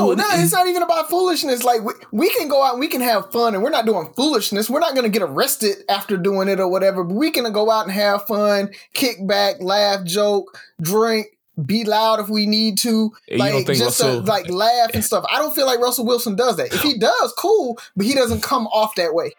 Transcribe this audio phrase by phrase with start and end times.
[0.00, 1.64] Oh, no, no, it's not even about foolishness.
[1.64, 4.12] Like we, we can go out and we can have fun, and we're not doing
[4.16, 4.70] foolishness.
[4.70, 7.04] We're not going to get arrested after doing it or whatever.
[7.04, 11.26] But we can go out and have fun, kick back, laugh, joke, drink,
[11.66, 15.24] be loud if we need to, like just Russell, like laugh and stuff.
[15.30, 16.72] I don't feel like Russell Wilson does that.
[16.72, 19.32] If he does, cool, but he doesn't come off that way.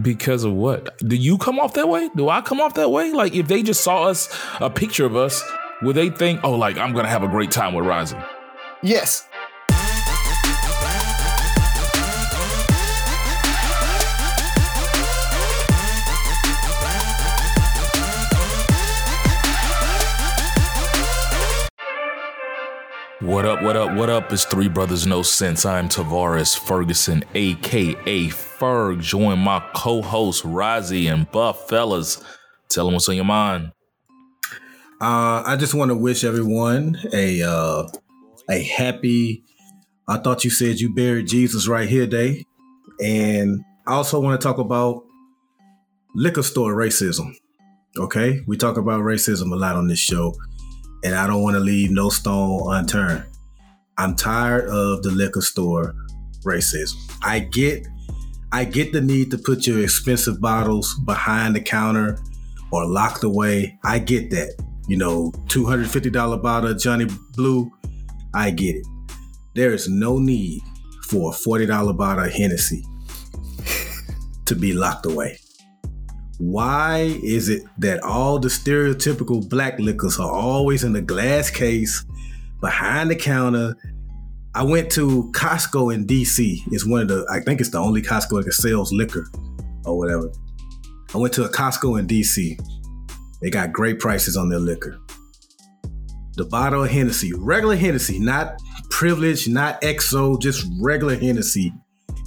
[0.00, 0.96] Because of what?
[1.00, 2.08] Do you come off that way?
[2.16, 3.12] Do I come off that way?
[3.12, 5.42] Like if they just saw us a picture of us,
[5.82, 8.22] would they think, "Oh, like I'm gonna have a great time with Rising"?
[8.82, 9.28] Yes.
[23.22, 24.32] What up, what up, what up?
[24.32, 25.64] It's Three Brothers No Sense.
[25.64, 29.00] I'm Tavares Ferguson, aka Ferg.
[29.00, 32.20] Join my co-host Rozzy and Buff fellas.
[32.68, 33.70] Tell them what's on your mind.
[35.00, 37.86] Uh, I just want to wish everyone a uh,
[38.50, 39.44] a happy.
[40.08, 42.44] I thought you said you buried Jesus right here day,
[43.00, 45.04] and I also want to talk about
[46.16, 47.36] liquor store racism.
[47.96, 50.34] Okay, we talk about racism a lot on this show
[51.04, 53.24] and I don't want to leave no stone unturned.
[53.98, 55.94] I'm tired of the liquor store
[56.44, 56.94] racism.
[57.22, 57.86] I get
[58.54, 62.18] I get the need to put your expensive bottles behind the counter
[62.70, 63.78] or locked away.
[63.82, 64.54] I get that.
[64.88, 67.70] You know, $250 bottle of Johnny Blue,
[68.34, 68.86] I get it.
[69.54, 70.60] There is no need
[71.06, 72.84] for a $40 bottle of Hennessy
[74.44, 75.38] to be locked away.
[76.42, 82.04] Why is it that all the stereotypical black liquors are always in a glass case
[82.60, 83.76] behind the counter?
[84.52, 86.58] I went to Costco in DC.
[86.72, 89.24] It's one of the, I think it's the only Costco that sells liquor
[89.84, 90.32] or whatever.
[91.14, 92.58] I went to a Costco in DC.
[93.40, 94.98] They got great prices on their liquor.
[96.34, 98.60] The bottle of Hennessy, regular Hennessy, not
[98.90, 101.72] privileged, not XO, just regular Hennessy.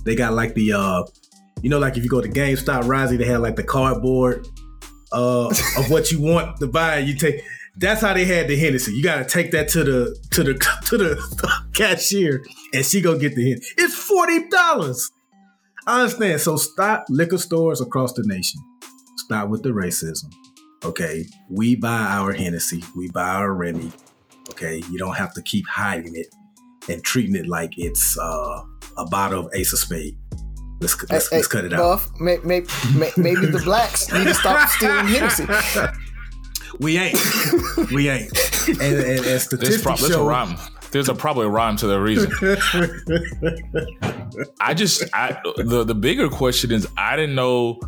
[0.05, 1.03] They got like the uh
[1.65, 4.47] you know, like if you go to GameStop, Rozzy, they have like the cardboard
[5.11, 6.99] uh, of what you want to buy.
[6.99, 7.41] You take.
[7.75, 8.93] That's how they had the Hennessy.
[8.93, 10.53] You got to take that to the to the
[10.85, 13.73] to the cashier, and she go get the Hennessy.
[13.79, 15.09] It's forty dollars.
[15.87, 16.39] I understand.
[16.41, 18.61] So stop liquor stores across the nation.
[19.17, 20.31] Stop with the racism.
[20.83, 23.91] Okay, we buy our Hennessy, we buy our Remy.
[24.51, 26.27] Okay, you don't have to keep hiding it
[26.87, 28.61] and treating it like it's uh,
[28.97, 30.15] a bottle of Ace of Spade.
[30.79, 32.21] Let's let's, hey, let's cut it Buff, out.
[32.21, 32.61] May, may,
[32.95, 35.45] may, maybe the blacks need to stop stealing Hennessy.
[36.79, 37.19] We ain't.
[37.91, 38.31] We ain't.
[38.67, 40.23] And, and, and statistics pro- show.
[40.23, 40.57] A rhyme.
[40.91, 42.31] There's a probably a rhyme to the reason.
[44.59, 47.79] I just I the the bigger question is I didn't know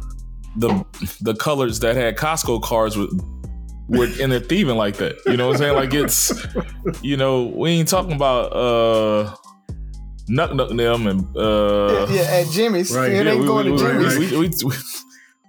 [0.56, 0.86] the
[1.22, 3.10] the colors that had Costco cards with
[3.88, 5.16] were in their thieving like that.
[5.26, 5.76] You know what I'm saying?
[5.76, 6.32] Like it's
[7.02, 9.36] you know, we ain't talking about uh
[10.30, 12.96] Nuck Nuck them and uh, yeah, at Jimmy's.
[12.96, 13.12] Right.
[13.12, 14.32] It yeah, ain't we, going we, to Jimmy's.
[14.32, 14.76] We, we, we,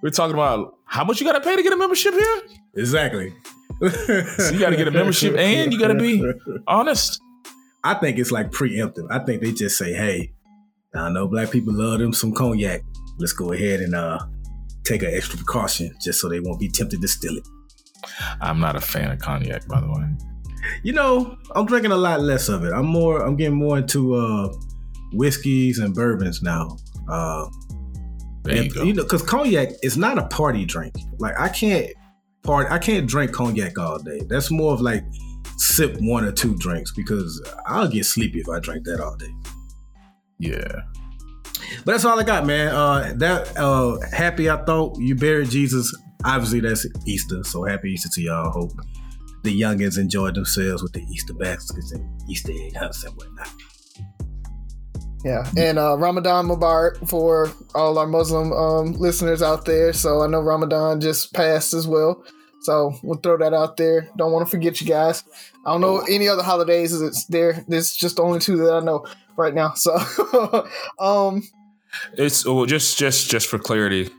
[0.02, 2.42] we're talking about how much you got to pay to get a membership here.
[2.76, 3.34] Exactly.
[3.80, 6.22] so you got to get a membership and you got to be
[6.66, 7.20] honest.
[7.82, 9.06] I think it's like preemptive.
[9.10, 10.32] I think they just say, "Hey,
[10.94, 12.82] I know black people love them some cognac.
[13.18, 14.18] Let's go ahead and uh,
[14.84, 17.44] take an extra precaution just so they won't be tempted to steal it."
[18.40, 20.27] I'm not a fan of cognac, by the way.
[20.82, 22.72] You know, I'm drinking a lot less of it.
[22.72, 23.24] I'm more.
[23.24, 24.52] I'm getting more into uh,
[25.12, 26.76] whiskeys and bourbons now.
[27.08, 27.46] Uh,
[28.42, 28.82] there you, go.
[28.82, 30.94] you know, because cognac is not a party drink.
[31.18, 31.90] Like I can't
[32.42, 32.68] party.
[32.70, 34.20] I can't drink cognac all day.
[34.28, 35.04] That's more of like
[35.56, 39.34] sip one or two drinks because I'll get sleepy if I drink that all day.
[40.38, 40.82] Yeah.
[41.84, 42.68] But that's all I got, man.
[42.68, 45.94] Uh, that uh, happy I thought you buried Jesus.
[46.24, 47.42] Obviously, that's Easter.
[47.44, 48.50] So happy Easter to y'all.
[48.50, 48.72] Hope
[49.43, 53.50] the youngins enjoyed themselves with the Easter baskets and Easter egg hunts and whatnot.
[55.25, 59.93] Yeah, and uh, Ramadan Mubarak for all our Muslim um, listeners out there.
[59.93, 62.25] So I know Ramadan just passed as well.
[62.60, 64.09] So we'll throw that out there.
[64.16, 65.25] Don't want to forget you guys.
[65.65, 66.99] I don't know any other holidays.
[67.00, 67.65] It's there.
[67.69, 69.06] There's just the only two that I know
[69.37, 69.75] right now.
[69.75, 69.97] So,
[70.99, 71.43] um,
[72.14, 74.11] it's well, just just just for clarity,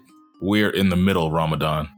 [0.42, 1.90] we're in the middle of Ramadan.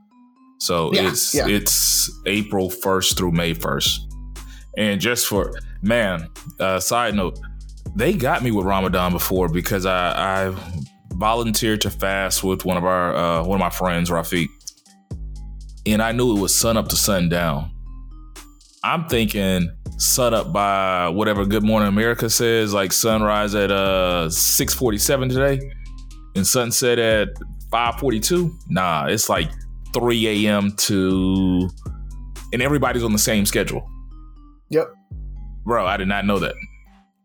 [0.61, 1.47] So yeah, it's yeah.
[1.47, 4.07] it's April first through May first.
[4.77, 6.29] And just for man,
[6.59, 7.39] uh, side note,
[7.95, 10.55] they got me with Ramadan before because I, I
[11.13, 14.49] volunteered to fast with one of our uh, one of my friends, Rafiq,
[15.87, 17.71] and I knew it was sun up to sundown.
[18.83, 19.67] I'm thinking
[19.97, 25.71] sun up by whatever Good Morning America says, like sunrise at uh 6:47 today,
[26.35, 27.29] and sunset at
[27.71, 28.53] 5:42.
[28.69, 29.49] Nah, it's like
[29.93, 30.71] 3 a.m.
[30.77, 31.69] to,
[32.53, 33.87] and everybody's on the same schedule.
[34.69, 34.89] Yep.
[35.65, 36.55] Bro, I did not know that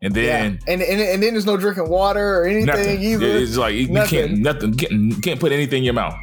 [0.02, 0.72] And then yeah.
[0.72, 3.02] and, and and then there's no drinking water or anything nothing.
[3.02, 3.26] either.
[3.26, 4.28] It's like you nothing.
[4.28, 4.74] can't nothing.
[4.74, 6.14] Can't, can't put anything in your mouth.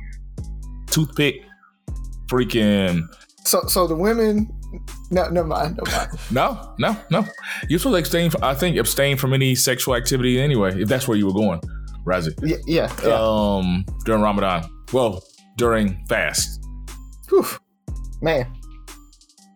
[0.87, 1.35] Toothpick,
[2.27, 3.01] freaking.
[3.45, 4.49] So so the women.
[5.11, 5.77] No, never mind.
[5.83, 6.19] Never mind.
[6.31, 7.25] no, no, no.
[7.69, 8.29] You're supposed to abstain.
[8.31, 10.79] From, I think abstain from any sexual activity anyway.
[10.79, 11.61] If that's where you were going,
[12.05, 12.33] Razi.
[12.43, 13.17] Yeah, yeah, yeah.
[13.19, 14.69] Um, during Ramadan.
[14.91, 15.23] Well,
[15.57, 16.63] during fast.
[17.29, 17.45] Whew.
[18.21, 18.47] Man,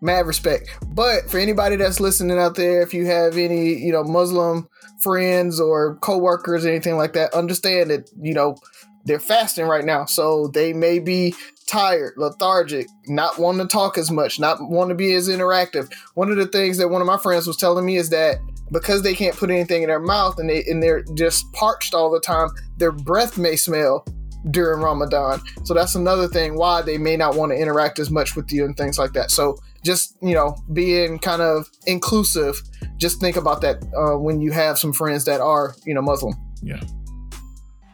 [0.02, 0.70] mad respect.
[0.88, 4.68] But for anybody that's listening out there, if you have any, you know, Muslim
[5.02, 8.58] friends or coworkers, or anything like that, understand that, you know,
[9.06, 10.06] they're fasting right now.
[10.06, 11.34] So they may be
[11.68, 15.92] tired, lethargic, not wanting to talk as much, not want to be as interactive.
[16.16, 18.38] One of the things that one of my friends was telling me is that
[18.72, 22.12] because they can't put anything in their mouth and they and they're just parched all
[22.12, 24.06] the time, their breath may smell
[24.52, 25.42] during Ramadan.
[25.64, 28.66] So that's another thing why they may not want to interact as much with you
[28.66, 29.32] and things like that.
[29.32, 29.58] So
[29.88, 32.62] just you know being kind of inclusive
[32.98, 36.34] just think about that uh, when you have some friends that are you know muslim
[36.62, 36.82] yeah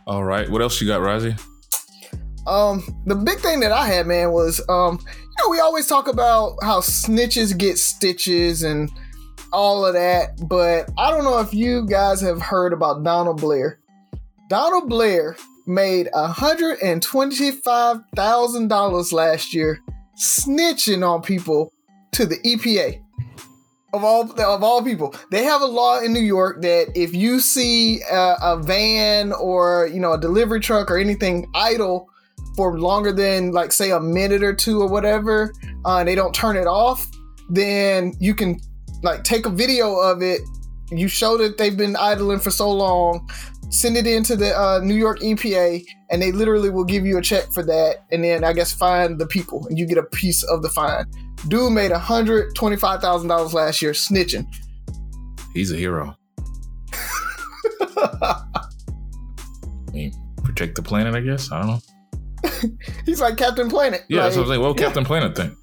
[0.07, 1.39] all right what else you got Razi?
[2.47, 6.07] um the big thing that i had man was um you know we always talk
[6.07, 8.89] about how snitches get stitches and
[9.51, 13.79] all of that but i don't know if you guys have heard about donald blair
[14.49, 19.79] donald blair made $125,000 last year
[20.17, 21.71] snitching on people
[22.11, 22.99] to the EPA.
[23.93, 27.39] Of all of all people, they have a law in New York that if you
[27.39, 32.09] see a, a van or you know a delivery truck or anything idle
[32.55, 35.53] for longer than like say a minute or two or whatever,
[35.85, 37.07] uh, they don't turn it off,
[37.49, 38.59] then you can
[39.03, 40.41] like take a video of it.
[40.89, 43.29] You show that they've been idling for so long,
[43.73, 47.21] send it into the uh, New York EPA, and they literally will give you a
[47.21, 50.43] check for that, and then I guess fine the people, and you get a piece
[50.43, 51.05] of the fine.
[51.47, 54.45] Dude made hundred twenty five thousand dollars last year snitching.
[55.53, 56.15] He's a hero.
[57.97, 58.43] I
[59.91, 61.51] mean, protect the planet, I guess.
[61.51, 61.79] I don't know.
[63.05, 64.03] He's like Captain Planet.
[64.07, 64.59] Yeah, like, that's what I was like.
[64.59, 64.85] Well, yeah.
[64.85, 65.55] Captain Planet thing.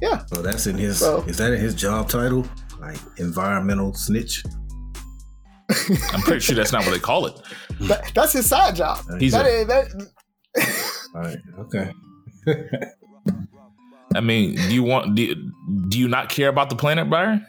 [0.00, 0.24] Yeah.
[0.26, 0.98] So that's in his.
[0.98, 2.46] So, is that in his job title?
[2.80, 4.42] Like environmental snitch.
[6.12, 7.40] I'm pretty sure that's not what they call it.
[7.80, 9.04] That, that's his side job.
[9.18, 10.10] He's that, a, that,
[11.14, 11.38] All right.
[11.58, 11.92] Okay.
[14.14, 15.34] I mean, do you want do,
[15.88, 17.46] do you not care about the planet, Byron?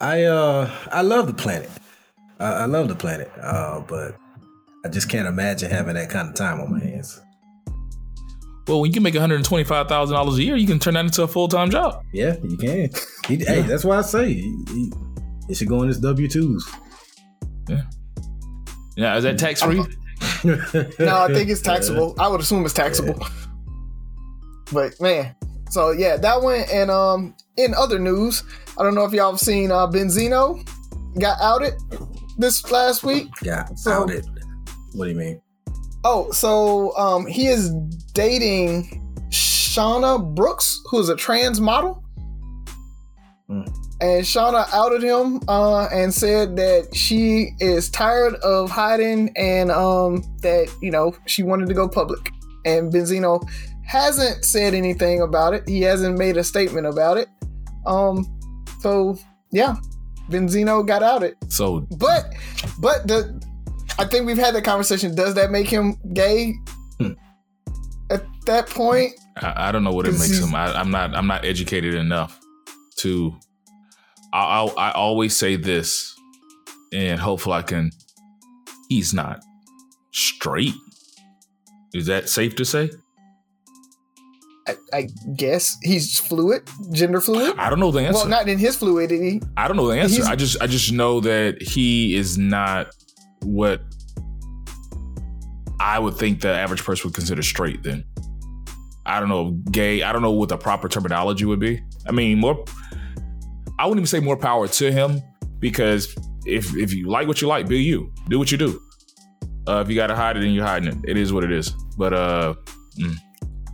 [0.00, 1.70] I uh I love the planet.
[2.40, 3.30] I, I love the planet.
[3.40, 4.16] Uh, but
[4.84, 7.20] I just can't imagine having that kind of time on my hands.
[8.66, 10.78] Well, when you can make one hundred twenty five thousand dollars a year, you can
[10.78, 12.02] turn that into a full time job.
[12.12, 12.90] Yeah, you can.
[13.28, 14.92] He, hey, that's why I say he, he,
[15.48, 16.68] he should go in his W twos.
[17.68, 17.82] Yeah.
[18.96, 19.76] Yeah, is that tax free?
[20.44, 22.14] no, I think it's taxable.
[22.18, 23.18] I would assume it's taxable.
[23.20, 23.28] Yeah.
[24.72, 25.34] But man,
[25.70, 26.64] so yeah, that one.
[26.72, 28.42] And um, in other news,
[28.78, 30.66] I don't know if y'all have seen uh, Benzino
[31.18, 31.74] got outed
[32.38, 33.28] this last week.
[33.42, 34.26] Got so, outed.
[34.92, 35.40] What do you mean?
[36.04, 37.70] Oh, so um, he is
[38.12, 42.04] dating Shauna Brooks, who's a trans model.
[43.48, 43.83] Mm.
[44.04, 50.22] And Shauna outed him uh, and said that she is tired of hiding and um,
[50.42, 52.30] that, you know, she wanted to go public.
[52.66, 53.42] And Benzino
[53.86, 55.66] hasn't said anything about it.
[55.66, 57.28] He hasn't made a statement about it.
[57.86, 58.26] Um,
[58.80, 59.18] so
[59.52, 59.76] yeah,
[60.28, 61.36] Benzino got outed.
[61.48, 62.26] So, but
[62.78, 63.42] but the
[63.98, 65.14] I think we've had that conversation.
[65.14, 66.52] Does that make him gay?
[67.00, 67.12] Hmm.
[68.10, 70.54] At that point, I, I don't know what it makes him.
[70.54, 71.14] I, am not.
[71.14, 72.38] I'm not educated enough
[72.96, 73.34] to.
[74.34, 76.14] I, I I always say this,
[76.92, 77.90] and hopefully I can.
[78.88, 79.40] He's not
[80.12, 80.74] straight.
[81.94, 82.90] Is that safe to say?
[84.66, 87.54] I, I, guess he's fluid, gender fluid.
[87.58, 88.20] I don't know the answer.
[88.20, 89.42] Well, not in his fluidity.
[89.58, 90.16] I don't know the answer.
[90.16, 92.88] He's, I just I just know that he is not
[93.42, 93.82] what
[95.80, 97.82] I would think the average person would consider straight.
[97.82, 98.04] Then
[99.04, 100.02] I don't know gay.
[100.02, 101.82] I don't know what the proper terminology would be.
[102.06, 102.64] I mean, more.
[103.78, 105.20] I wouldn't even say more power to him
[105.58, 106.14] because
[106.46, 108.12] if if you like what you like, be you.
[108.28, 108.80] Do what you do.
[109.66, 110.98] Uh, if you got to hide it, then you're hiding it.
[111.08, 111.70] It is what it is.
[111.96, 112.54] But uh.
[112.98, 113.16] Mm.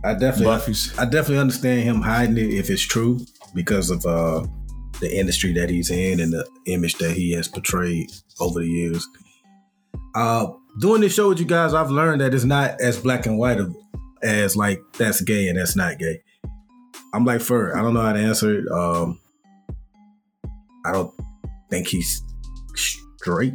[0.03, 0.97] I definitely, Buffy's.
[0.97, 3.19] I definitely understand him hiding it if it's true
[3.53, 4.43] because of uh,
[4.99, 9.07] the industry that he's in and the image that he has portrayed over the years.
[10.15, 10.47] Uh,
[10.79, 13.59] doing this show with you guys, I've learned that it's not as black and white
[14.23, 16.21] as like that's gay and that's not gay.
[17.13, 17.77] I'm like Fur.
[17.77, 18.71] I don't know how to answer it.
[18.71, 19.19] Um,
[20.85, 21.13] I don't
[21.69, 22.23] think he's
[22.75, 23.53] straight.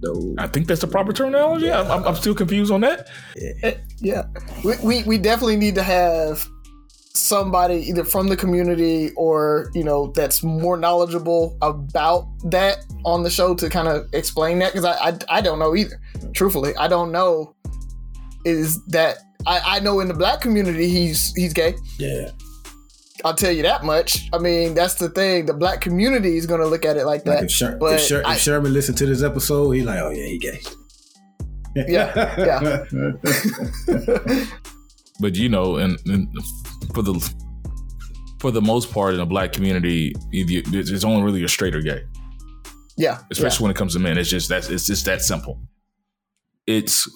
[0.00, 0.34] though.
[0.38, 1.66] I think that's the proper terminology.
[1.66, 1.80] Yeah.
[1.82, 3.08] I'm, I'm, still confused on that.
[3.36, 4.22] Yeah, eh, yeah.
[4.64, 6.46] We, we, we definitely need to have
[7.14, 13.30] somebody either from the community or you know that's more knowledgeable about that on the
[13.30, 16.00] show to kind of explain that because I, I, I don't know either
[16.32, 17.54] truthfully i don't know
[18.44, 22.30] is that I, I know in the black community he's he's gay yeah
[23.24, 24.28] I'll tell you that much.
[24.32, 25.46] I mean, that's the thing.
[25.46, 27.36] The black community is going to look at it like that.
[27.36, 30.00] Like if, Sher- but if, Sher- I, if Sherman listened to this episode, he's like,
[30.00, 30.60] "Oh yeah, he gay."
[31.74, 32.84] yeah, yeah.
[35.20, 36.28] but you know, and, and,
[36.94, 37.14] for the
[38.40, 42.02] for the most part in the black community, it's only really a straight or gay.
[42.96, 43.68] Yeah, especially yeah.
[43.68, 45.60] when it comes to men, it's just that it's just that simple.
[46.66, 47.08] It's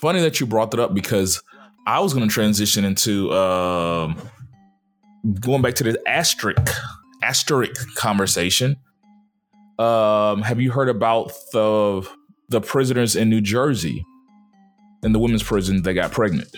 [0.00, 1.42] funny that you brought that up because
[1.86, 4.20] I was going to transition into um,
[5.40, 6.68] going back to the asterisk
[7.22, 8.76] asterisk conversation.
[9.78, 12.08] Um, have you heard about the
[12.48, 14.04] the prisoners in New Jersey
[15.02, 16.56] in the women's prison that got pregnant.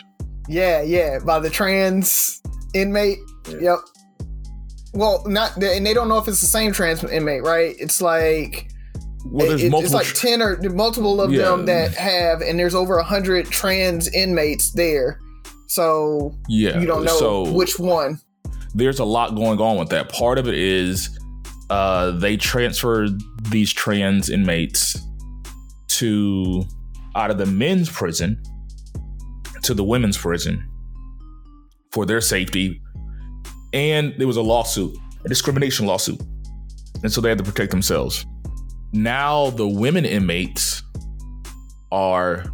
[0.48, 2.42] Yeah, yeah, by the trans
[2.74, 3.18] inmate.
[3.48, 3.56] Yeah.
[3.60, 3.78] Yep.
[4.92, 7.74] Well, not and they don't know if it's the same trans inmate, right?
[7.78, 8.70] It's like
[9.24, 11.42] well, there's it, multiple it's like ten or multiple of yeah.
[11.42, 15.18] them that have, and there's over a hundred trans inmates there.
[15.66, 18.20] So yeah, you don't know so which one.
[18.74, 20.10] There's a lot going on with that.
[20.10, 21.18] Part of it is
[21.70, 23.10] uh, they transferred
[23.50, 24.96] these trans inmates
[25.88, 26.64] to
[27.14, 28.42] out of the men's prison
[29.62, 30.68] to the women's prison
[31.92, 32.82] for their safety.
[33.72, 36.20] And there was a lawsuit, a discrimination lawsuit.
[37.02, 38.26] And so they had to protect themselves.
[38.92, 40.82] Now the women inmates
[41.92, 42.44] are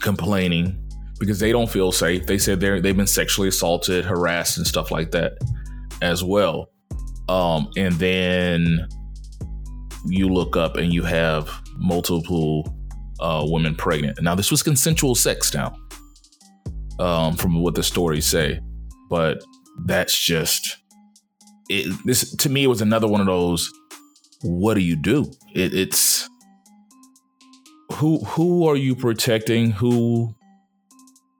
[0.00, 0.79] complaining
[1.20, 2.26] because they don't feel safe.
[2.26, 5.34] They said they're they've been sexually assaulted, harassed, and stuff like that
[6.02, 6.70] as well.
[7.28, 8.88] Um, and then
[10.06, 12.74] you look up and you have multiple
[13.20, 14.20] uh, women pregnant.
[14.20, 15.76] Now, this was consensual sex now,
[16.98, 18.58] um, from what the stories say,
[19.08, 19.44] but
[19.84, 20.78] that's just
[21.68, 21.94] it.
[22.04, 23.70] This to me it was another one of those.
[24.42, 25.30] What do you do?
[25.54, 26.28] It, it's
[27.92, 29.70] who who are you protecting?
[29.72, 30.34] Who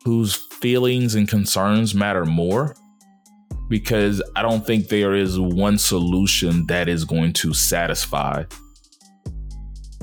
[0.04, 2.74] whose feelings and concerns matter more?
[3.68, 8.44] Because I don't think there is one solution that is going to satisfy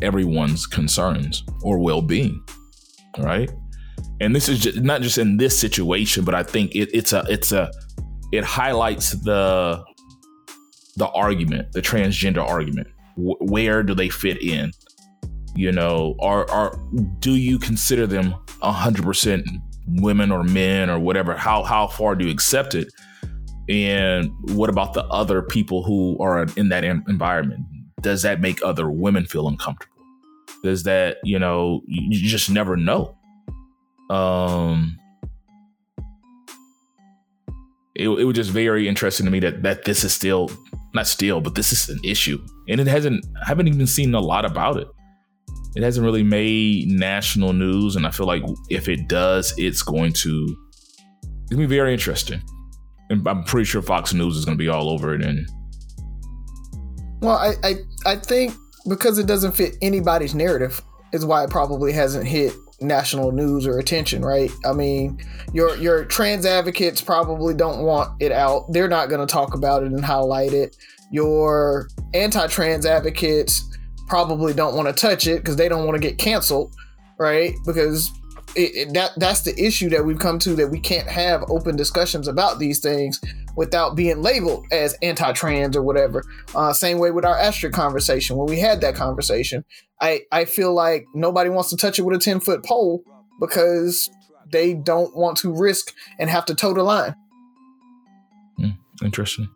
[0.02, 2.44] everyone's concerns or well-being
[3.18, 3.52] right
[4.20, 7.26] and this is just, not just in this situation but i think it, it's a
[7.30, 7.72] it's a
[8.32, 9.84] it highlights the
[10.98, 14.72] the argument the transgender argument w- where do they fit in
[15.56, 16.80] you know are are
[17.20, 19.44] do you consider them 100%
[19.88, 22.92] women or men or whatever how how far do you accept it
[23.70, 27.66] and what about the other people who are in that environment
[28.02, 29.96] does that make other women feel uncomfortable?
[30.64, 33.16] Does that, you know, you just never know.
[34.10, 34.98] Um
[37.96, 40.50] it, it was just very interesting to me that that this is still
[40.94, 42.40] not still, but this is an issue.
[42.70, 44.88] And it hasn't I haven't even seen a lot about it.
[45.78, 48.42] It hasn't really made national news, and I feel like
[48.72, 50.58] if it does, it's going to
[51.22, 52.42] it's gonna be very interesting.
[53.12, 55.48] And I'm pretty sure Fox News is gonna be all over it and
[57.22, 57.76] well, I, I
[58.08, 58.56] I think
[58.90, 60.82] because it doesn't fit anybody's narrative
[61.14, 64.50] is why it probably hasn't hit national news or attention, right?
[64.66, 65.20] I mean,
[65.54, 68.74] your your trans advocates probably don't want it out.
[68.74, 70.76] They're not going to talk about it and highlight it.
[71.12, 73.64] Your anti-trans advocates
[74.08, 76.74] probably don't want to touch it because they don't want to get canceled,
[77.18, 77.54] right?
[77.66, 78.12] Because
[78.56, 81.76] it, it, that that's the issue that we've come to that we can't have open
[81.76, 83.22] discussions about these things
[83.56, 86.24] without being labeled as anti-trans or whatever.
[86.56, 88.38] Uh, same way with our asterisk conversation.
[88.38, 89.66] When we had that conversation,
[90.00, 93.04] I I feel like nobody wants to touch it with a ten foot pole
[93.40, 94.10] because
[94.50, 97.16] they don't want to risk and have to toe the line.
[98.58, 98.70] Hmm,
[99.04, 99.50] interesting.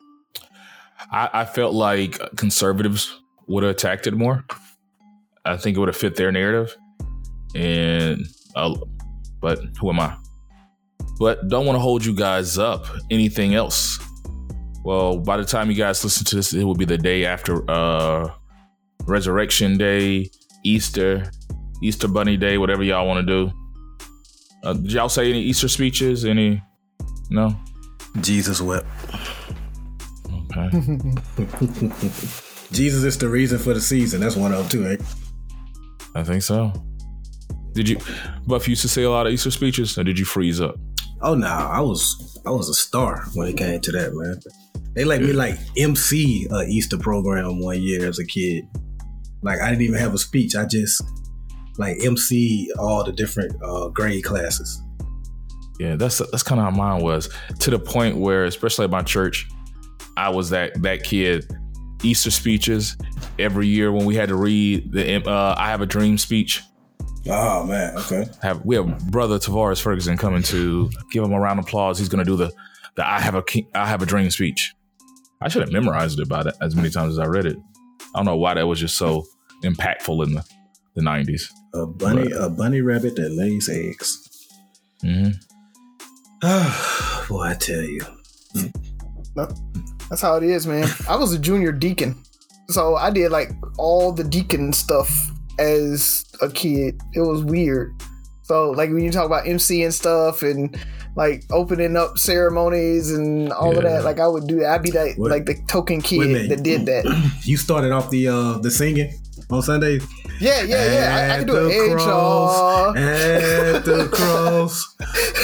[1.11, 3.20] I, I felt like conservatives
[3.51, 4.45] would have attacked it more.
[5.45, 6.75] I think it would have fit their narrative,
[7.55, 8.75] and uh,
[9.41, 10.15] but who am I?
[11.19, 12.85] But don't want to hold you guys up.
[13.09, 13.99] Anything else?
[14.83, 17.69] Well, by the time you guys listen to this, it will be the day after
[17.69, 18.31] uh,
[19.05, 20.31] Resurrection Day,
[20.63, 21.29] Easter,
[21.83, 23.51] Easter Bunny Day, whatever y'all want to do.
[24.63, 26.25] Uh, did y'all say any Easter speeches?
[26.25, 26.61] Any?
[27.29, 27.55] No.
[28.21, 28.87] Jesus wept.
[30.51, 30.69] Okay.
[32.71, 34.21] Jesus is the reason for the season.
[34.21, 34.97] That's one of them too, eh?
[36.15, 36.71] I think so.
[37.73, 37.97] Did you,
[38.47, 40.75] Buff used to say a lot of Easter speeches, or did you freeze up?
[41.21, 44.39] Oh no, I was I was a star when it came to that, man.
[44.93, 48.67] They let me like MC a Easter program one year as a kid.
[49.41, 50.55] Like I didn't even have a speech.
[50.55, 51.01] I just
[51.77, 54.81] like MC all the different uh, grade classes.
[55.79, 57.29] Yeah, that's that's kind of how mine was.
[57.59, 59.47] To the point where, especially at my church,
[60.17, 61.45] I was that that kid.
[62.03, 62.97] Easter speeches
[63.37, 66.61] every year when we had to read the uh, "I Have a Dream" speech.
[67.27, 68.25] Oh man, okay.
[68.41, 71.99] Have we have brother Tavares Ferguson coming to give him a round of applause?
[71.99, 72.51] He's going to do the
[72.95, 73.43] the "I Have a
[73.75, 74.73] I Have a Dream" speech.
[75.41, 77.57] I should have memorized it about that as many times as I read it.
[78.13, 79.25] I don't know why that was just so
[79.63, 80.45] impactful in the
[80.95, 81.51] the nineties.
[81.73, 84.27] A bunny, but, a bunny rabbit that lays eggs.
[85.03, 85.31] Mm-hmm.
[87.29, 88.01] boy, I tell you.
[90.11, 90.89] That's how it is, man.
[91.07, 92.21] I was a junior deacon,
[92.67, 95.09] so I did like all the deacon stuff
[95.57, 96.99] as a kid.
[97.13, 97.95] It was weird.
[98.43, 100.77] So like when you talk about MC and stuff and
[101.15, 103.77] like opening up ceremonies and all yeah.
[103.77, 104.73] of that, like I would do that.
[104.73, 105.31] I'd be that what?
[105.31, 107.05] like the token kid that did that.
[107.43, 109.17] You started off the uh the singing
[109.49, 110.05] on Sundays.
[110.41, 111.15] Yeah, yeah, yeah.
[111.15, 111.97] I, I can do it.
[111.97, 114.95] Cross, At the cross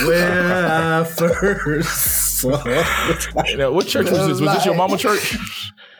[0.06, 2.58] where I first saw.
[3.72, 4.42] what church was this?
[4.42, 5.38] Was this your mama church?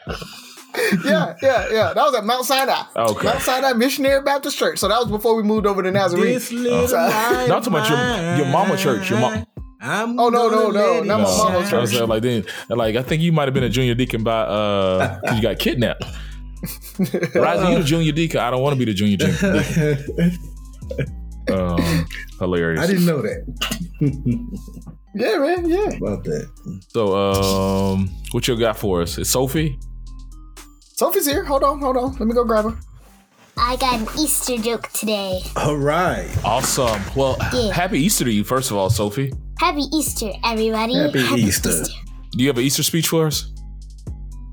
[1.04, 1.92] yeah, yeah, yeah.
[1.94, 2.84] That was at Mount Sinai.
[2.96, 3.26] Okay.
[3.26, 4.78] Mount Sinai Missionary Baptist Church.
[4.78, 6.34] So that was before we moved over to Nazarene.
[6.34, 7.98] This little uh, Not too much your,
[8.36, 9.10] your mama church.
[9.10, 9.44] Your mom.
[9.80, 11.94] I'm oh no no no not my mama's church.
[11.94, 14.40] I was like then like I think you might have been a junior deacon by
[14.40, 16.04] uh because you got kidnapped.
[17.34, 18.40] Rising, you the junior deacon.
[18.40, 21.14] I don't want to be the junior deacon.
[21.50, 22.06] Um,
[22.38, 22.80] hilarious.
[22.80, 23.44] I didn't know that.
[25.14, 25.68] yeah, man.
[25.68, 25.96] Yeah.
[25.96, 26.80] About that.
[26.88, 29.18] So, um, what you got for us?
[29.18, 29.78] Is Sophie?
[30.80, 31.44] Sophie's here.
[31.44, 32.12] Hold on, hold on.
[32.12, 32.78] Let me go grab her.
[33.56, 35.40] I got an Easter joke today.
[35.56, 36.28] All right.
[36.44, 37.02] Awesome.
[37.16, 37.72] Well, yeah.
[37.72, 39.32] happy Easter to you, first of all, Sophie.
[39.58, 40.94] Happy Easter, everybody.
[40.94, 41.70] Happy, happy Easter.
[41.70, 41.92] Easter.
[42.32, 43.52] Do you have an Easter speech for us?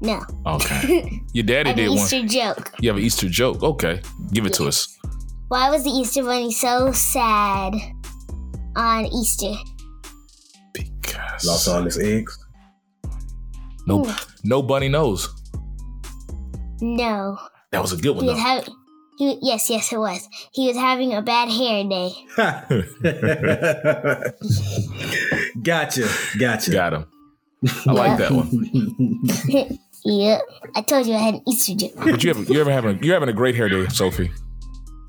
[0.02, 0.22] No.
[0.46, 1.22] Okay.
[1.34, 2.26] Your daddy did Easter one.
[2.26, 2.72] Easter joke.
[2.80, 3.64] You have an Easter joke.
[3.64, 4.02] Okay.
[4.32, 4.58] Give it yes.
[4.58, 5.00] to us.
[5.48, 7.76] Why was the Easter bunny so sad
[8.76, 9.54] on Easter?
[10.74, 12.36] Because lost all his eggs.
[13.86, 14.32] No, mm.
[14.44, 15.30] no bunny knows.
[16.82, 17.38] No.
[17.72, 18.26] That was a good one.
[18.26, 18.68] He have,
[19.20, 20.28] he, yes, yes, it was.
[20.52, 22.10] He was having a bad hair day.
[25.62, 26.72] gotcha, gotcha.
[26.72, 27.06] Got him.
[27.88, 29.80] I like that one.
[30.08, 30.42] Yep.
[30.76, 31.94] I told you I had an Easter joke.
[31.96, 34.30] But you have, you're ever having you're having a great hair day, Sophie.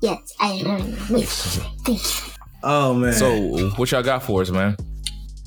[0.01, 0.79] Yes, I am.
[0.93, 2.33] Thank you.
[2.63, 3.13] Oh man.
[3.13, 4.75] So what y'all got for us, man?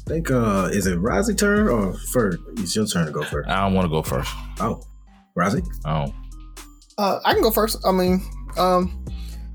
[0.07, 2.39] I think uh is it Rozzy turn or first?
[2.57, 3.49] It's your turn to go first.
[3.49, 4.33] I don't want to go first.
[4.61, 4.83] Oh.
[5.37, 5.65] Rozzy?
[5.85, 6.13] Oh.
[6.99, 7.79] Uh I can go first.
[7.87, 8.21] I mean,
[8.57, 9.05] um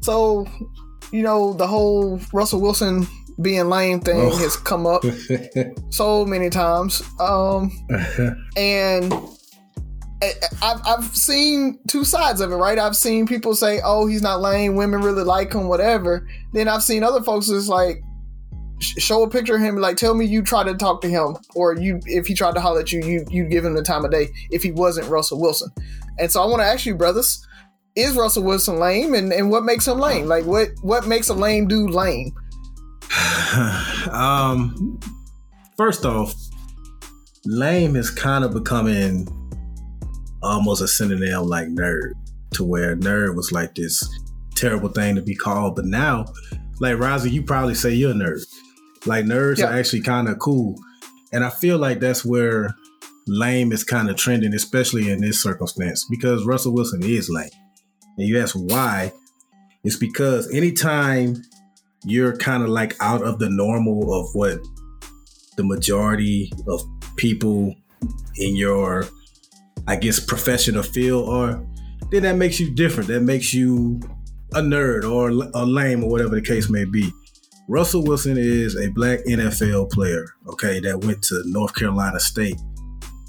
[0.02, 0.46] so
[1.12, 3.08] you know, the whole Russell Wilson
[3.42, 4.38] being lame thing oh.
[4.38, 5.04] has come up
[5.90, 7.02] so many times.
[7.20, 7.72] Um
[8.58, 9.14] and
[10.62, 12.78] I've, I've seen two sides of it, right?
[12.80, 14.76] I've seen people say, "Oh, he's not lame.
[14.76, 18.02] Women really like him, whatever." Then I've seen other folks just like
[18.80, 21.76] show a picture of him, like tell me you try to talk to him, or
[21.76, 24.12] you if he tried to holler at you, you you give him the time of
[24.12, 25.70] day if he wasn't Russell Wilson.
[26.20, 27.46] And so I want to ask you, brothers,
[27.96, 30.26] is Russell Wilson lame, and and what makes him lame?
[30.26, 32.34] Like what what makes a lame dude lame?
[34.12, 35.00] um,
[35.78, 36.34] first off,
[37.46, 39.28] lame is kind of becoming
[40.46, 42.14] almost a synonym like nerd,
[42.54, 44.08] to where nerd was like this
[44.56, 45.76] terrible thing to be called.
[45.76, 46.26] But now,
[46.80, 48.42] like Rozzy, you probably say you're a nerd.
[49.06, 49.66] Like nerds yeah.
[49.66, 50.76] are actually kind of cool.
[51.34, 52.74] And I feel like that's where
[53.28, 57.50] lame is kind of trending, especially in this circumstance, because Russell Wilson is lame.
[58.18, 59.12] And you ask why,
[59.84, 61.44] it's because anytime
[62.04, 64.60] you're kind of like out of the normal of what
[65.58, 66.82] the majority of
[67.18, 67.76] people
[68.38, 69.06] in your
[69.88, 71.66] I guess, professional field, or
[72.12, 73.10] then that makes you different.
[73.10, 74.00] That makes you
[74.54, 77.12] a nerd or a lame or whatever the case may be.
[77.68, 82.58] Russell Wilson is a black NFL player, okay, that went to North Carolina State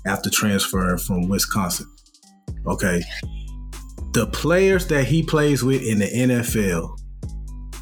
[0.06, 1.90] after transferring from Wisconsin.
[2.66, 3.02] Okay.
[4.12, 6.98] The players that he plays with in the NFL,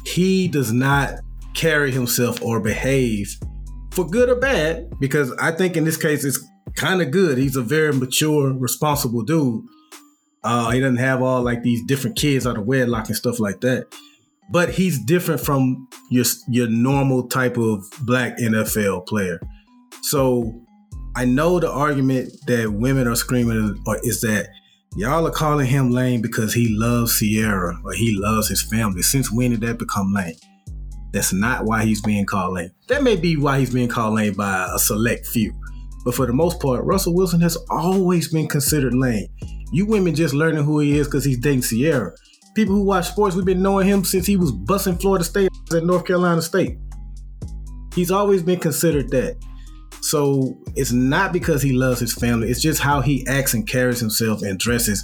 [0.07, 1.19] he does not
[1.53, 3.37] carry himself or behave
[3.91, 7.37] for good or bad, because I think in this case it's kind of good.
[7.37, 9.63] He's a very mature, responsible dude.
[10.43, 13.61] Uh, he doesn't have all like these different kids out of wedlock and stuff like
[13.61, 13.87] that.
[14.51, 19.39] But he's different from your your normal type of black NFL player.
[20.03, 20.53] So
[21.15, 24.49] I know the argument that women are screaming is that
[24.95, 29.01] y'all are calling him lame because he loves Ciara or he loves his family.
[29.01, 30.35] Since when did that become lame?
[31.11, 32.71] That's not why he's being called lame.
[32.87, 35.53] That may be why he's being called lame by a select few.
[36.05, 39.27] But for the most part, Russell Wilson has always been considered lame.
[39.71, 42.13] You women just learning who he is because he's dating Ciara.
[42.53, 45.83] People who watch sports, we've been knowing him since he was busting Florida State at
[45.83, 46.77] North Carolina State.
[47.95, 49.35] He's always been considered that.
[50.01, 52.49] So it's not because he loves his family.
[52.49, 55.03] It's just how he acts and carries himself and dresses.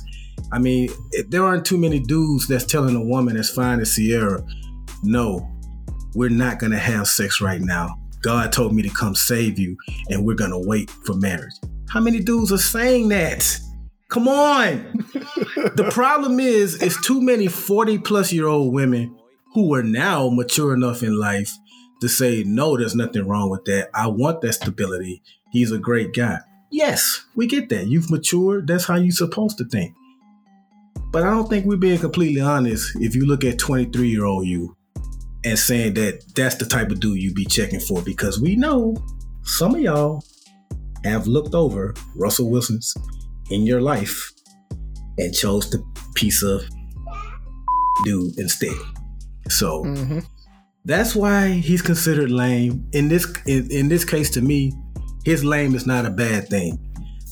[0.51, 0.89] I mean,
[1.29, 4.45] there aren't too many dudes that's telling a woman as fine as Ciara,
[5.03, 5.49] no,
[6.13, 7.97] we're not going to have sex right now.
[8.21, 9.77] God told me to come save you,
[10.09, 11.53] and we're to wait for marriage.
[11.89, 13.59] How many dudes are saying that?
[14.09, 14.93] Come on.
[15.75, 19.17] the problem is, it's too many 40 plus year old women
[19.53, 21.51] who are now mature enough in life
[22.01, 23.89] to say, no, there's nothing wrong with that.
[23.93, 25.21] I want that stability.
[25.51, 26.39] He's a great guy.
[26.71, 27.87] Yes, we get that.
[27.87, 28.67] You've matured.
[28.67, 29.93] That's how you're supposed to think.
[31.11, 34.47] But I don't think we're being completely honest if you look at 23 year old
[34.47, 34.75] you
[35.43, 38.95] and saying that that's the type of dude you be checking for because we know
[39.43, 40.23] some of y'all
[41.03, 42.93] have looked over Russell Wilson's
[43.49, 44.31] in your life
[45.17, 45.83] and chose the
[46.15, 46.63] piece of
[48.03, 48.75] dude instead.
[49.49, 50.19] So mm-hmm.
[50.85, 52.87] that's why he's considered lame.
[52.93, 54.73] In this in, in this case to me,
[55.25, 56.77] his lame is not a bad thing.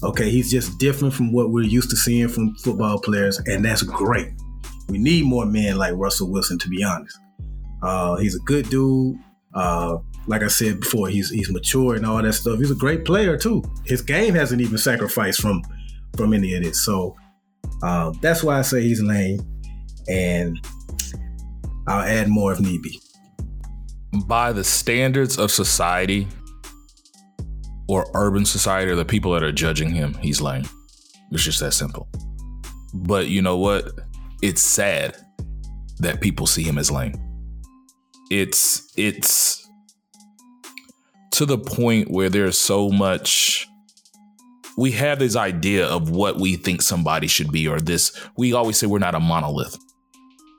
[0.01, 3.83] Okay, he's just different from what we're used to seeing from football players, and that's
[3.83, 4.29] great.
[4.87, 7.17] We need more men like Russell Wilson, to be honest.
[7.81, 9.17] Uh, he's a good dude.
[9.53, 12.59] Uh, like I said before, he's he's mature and all that stuff.
[12.59, 13.63] He's a great player too.
[13.85, 15.61] His game hasn't even sacrificed from
[16.15, 16.85] from any of this.
[16.85, 17.15] So
[17.81, 19.41] uh, that's why I say he's lame,
[20.07, 20.57] and
[21.87, 22.99] I'll add more if need be.
[24.25, 26.27] By the standards of society,
[27.87, 30.65] or urban society or the people that are judging him, he's lame.
[31.31, 32.07] It's just that simple.
[32.93, 33.91] But you know what?
[34.41, 35.17] It's sad
[35.97, 37.13] that people see him as lame.
[38.29, 39.67] It's it's
[41.31, 43.67] to the point where there's so much
[44.77, 48.77] we have this idea of what we think somebody should be or this we always
[48.77, 49.77] say we're not a monolith.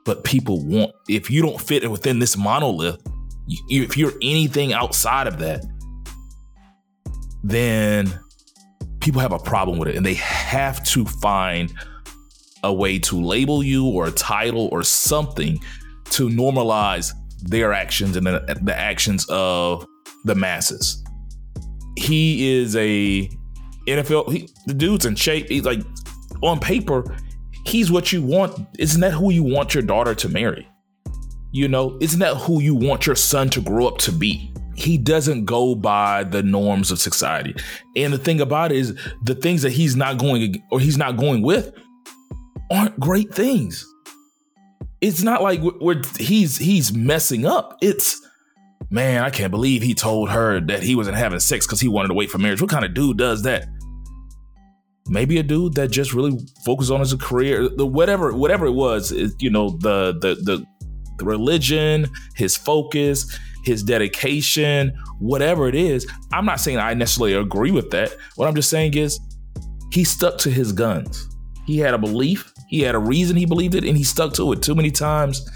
[0.03, 2.99] But people want if you don't fit within this monolith
[3.69, 5.65] if you're anything outside of that
[7.43, 8.19] then
[8.99, 11.73] people have a problem with it and they have to find
[12.63, 15.59] a way to label you or a title or something
[16.05, 19.85] to normalize their actions and the, the actions of
[20.25, 21.03] the masses.
[21.97, 23.29] He is a
[23.87, 24.31] NFL.
[24.31, 25.49] He, the dude's in shape.
[25.49, 25.81] He's like
[26.41, 27.15] on paper,
[27.65, 28.67] he's what you want.
[28.79, 30.67] Isn't that who you want your daughter to marry?
[31.51, 34.51] You know, isn't that who you want your son to grow up to be?
[34.81, 37.55] he doesn't go by the norms of society.
[37.95, 41.17] And the thing about it is the things that he's not going or he's not
[41.17, 41.71] going with
[42.71, 43.85] aren't great things.
[45.01, 47.77] It's not like we're, he's he's messing up.
[47.81, 48.21] It's
[48.91, 52.09] man, I can't believe he told her that he wasn't having sex because he wanted
[52.09, 52.61] to wait for marriage.
[52.61, 53.67] What kind of dude does that?
[55.07, 59.11] Maybe a dude that just really focused on his career, the whatever whatever it was,
[59.39, 60.65] you know, the the the,
[61.17, 66.07] the religion, his focus, his dedication, whatever it is.
[66.31, 68.13] I'm not saying I necessarily agree with that.
[68.35, 69.19] What I'm just saying is
[69.91, 71.27] he stuck to his guns.
[71.65, 74.53] He had a belief, he had a reason he believed it, and he stuck to
[74.53, 74.61] it.
[74.61, 75.47] Too many times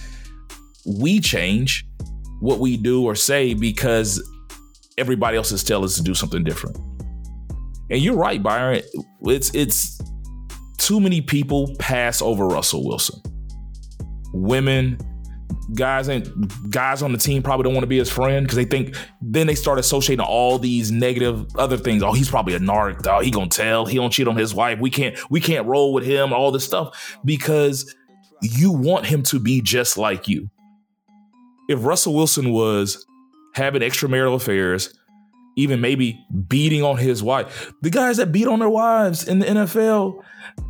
[0.86, 1.88] we change
[2.42, 4.22] what we do or say because
[4.98, 6.78] everybody else is telling us to do something different.
[7.90, 8.82] And you're right, Byron.
[9.22, 9.98] It's it's
[10.78, 13.22] too many people pass over Russell Wilson.
[14.34, 15.00] Women
[15.74, 18.66] guys and guys on the team probably don't want to be his friend because they
[18.66, 22.04] think then they start associating all these negative other things.
[22.04, 23.06] Oh, he's probably a narc.
[23.08, 23.86] Oh, he gonna tell.
[23.86, 24.80] He don't cheat on his wife.
[24.80, 26.34] We can't we can't roll with him.
[26.34, 27.94] All this stuff because
[28.42, 30.50] you want him to be just like you.
[31.68, 33.06] If Russell Wilson was
[33.56, 34.94] having extramarital affairs,
[35.58, 39.46] even maybe beating on his wife, the guys that beat on their wives in the
[39.46, 40.22] NFL,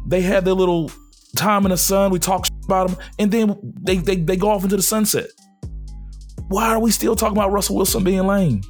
[0.07, 0.89] they had their little
[1.35, 2.11] time in the sun.
[2.11, 5.27] We talk about them, and then they, they they go off into the sunset.
[6.47, 8.61] Why are we still talking about Russell Wilson being lame?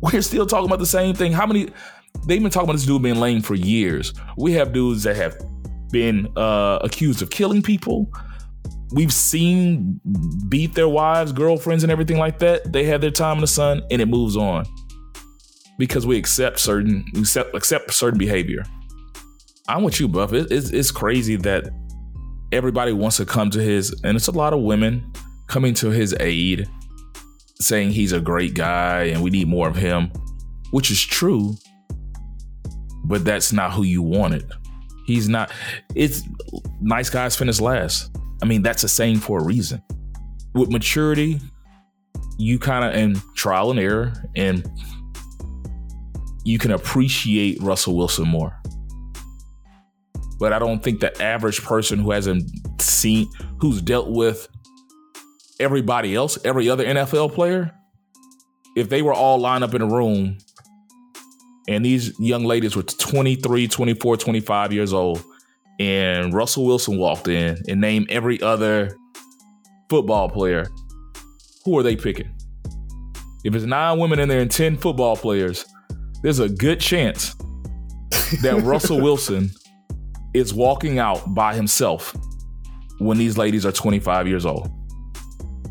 [0.00, 1.32] We're still talking about the same thing.
[1.32, 1.70] How many?
[2.26, 4.12] They've been talking about this dude being lame for years.
[4.36, 5.36] We have dudes that have
[5.90, 8.10] been uh, accused of killing people.
[8.92, 10.00] We've seen
[10.48, 12.72] beat their wives, girlfriends, and everything like that.
[12.72, 14.66] They have their time in the sun, and it moves on
[15.78, 18.64] because we accept certain we accept, accept certain behavior.
[19.68, 20.32] I'm with you, Buff.
[20.32, 21.70] It, it's, it's crazy that
[22.52, 25.12] everybody wants to come to his, and it's a lot of women
[25.48, 26.68] coming to his aid,
[27.60, 30.12] saying he's a great guy and we need more of him,
[30.70, 31.56] which is true,
[33.04, 34.50] but that's not who you wanted.
[35.06, 35.50] He's not,
[35.94, 36.22] it's
[36.80, 38.16] nice guys finish last.
[38.42, 39.82] I mean, that's a saying for a reason.
[40.54, 41.40] With maturity,
[42.38, 44.68] you kind of, and trial and error, and
[46.44, 48.60] you can appreciate Russell Wilson more
[50.42, 52.50] but I don't think the average person who hasn't
[52.82, 54.48] seen, who's dealt with
[55.60, 57.70] everybody else, every other NFL player,
[58.74, 60.36] if they were all lined up in a room
[61.68, 65.22] and these young ladies were 23, 24, 25 years old,
[65.78, 68.96] and Russell Wilson walked in and named every other
[69.88, 70.66] football player,
[71.64, 72.34] who are they picking?
[73.44, 75.64] If it's nine women in there and 10 football players,
[76.24, 77.36] there's a good chance
[78.42, 79.52] that Russell Wilson
[80.34, 82.16] is walking out by himself
[82.98, 84.70] when these ladies are 25 years old.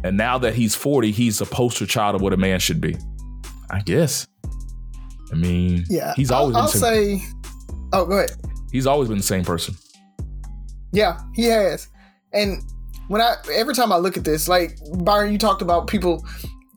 [0.04, 2.98] And now that he's 40, he's a poster child of what a man should be.
[3.70, 4.28] I guess.
[5.32, 7.22] I mean, yeah, he's always I'll, I'll say.
[7.94, 8.32] Oh, go ahead.
[8.72, 9.76] He's always been the same person.
[10.92, 11.88] Yeah, he has.
[12.34, 12.62] And
[13.08, 16.26] when I every time I look at this, like Byron, you talked about people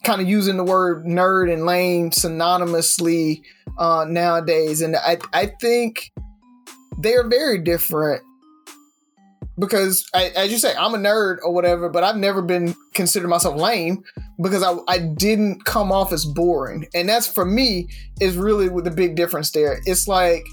[0.05, 3.43] kind of using the word nerd and lame synonymously
[3.79, 6.13] uh, nowadays, and I I think
[6.99, 8.23] they are very different
[9.59, 13.29] because I, as you say, I'm a nerd or whatever, but I've never been considered
[13.29, 14.03] myself lame
[14.43, 16.87] because I, I didn't come off as boring.
[16.95, 17.89] And that's for me
[18.21, 19.81] is really the big difference there.
[19.87, 20.45] It's like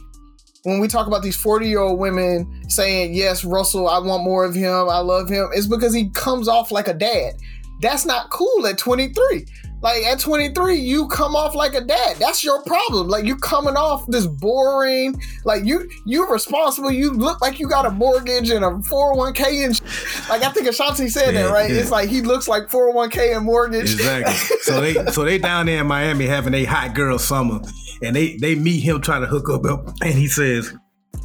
[0.63, 4.45] when we talk about these 40 year old women saying, yes, Russell, I want more
[4.45, 4.89] of him.
[4.89, 5.49] I love him.
[5.53, 7.33] It's because he comes off like a dad.
[7.81, 9.45] That's not cool at 23.
[9.81, 12.17] Like at 23, you come off like a dad.
[12.17, 13.07] That's your problem.
[13.07, 15.19] Like you coming off this boring.
[15.43, 16.91] Like you you're responsible.
[16.91, 20.67] You look like you got a mortgage and a 401k and sh- like I think
[20.67, 21.69] Ashanti said yeah, that right.
[21.69, 21.77] Yeah.
[21.77, 23.93] It's like he looks like 401k and mortgage.
[23.93, 24.33] Exactly.
[24.61, 27.59] so they so they down there in Miami having a hot girl summer,
[28.03, 30.71] and they they meet him trying to hook up, and he says,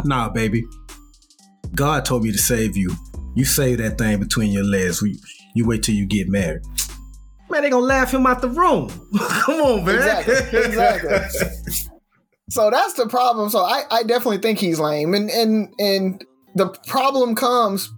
[0.04, 0.64] "Nah, baby,
[1.74, 2.94] God told me to save you.
[3.34, 5.02] You save that thing between your legs.
[5.02, 5.14] You,
[5.54, 6.62] you wait till you get married."
[7.50, 8.88] Man, they gonna laugh him out the room.
[9.18, 9.96] Come on, man.
[9.96, 10.59] Exactly.
[10.59, 11.48] exactly.
[12.50, 13.50] so that's the problem.
[13.50, 15.14] So I, I definitely think he's lame.
[15.14, 17.92] And and and the problem comes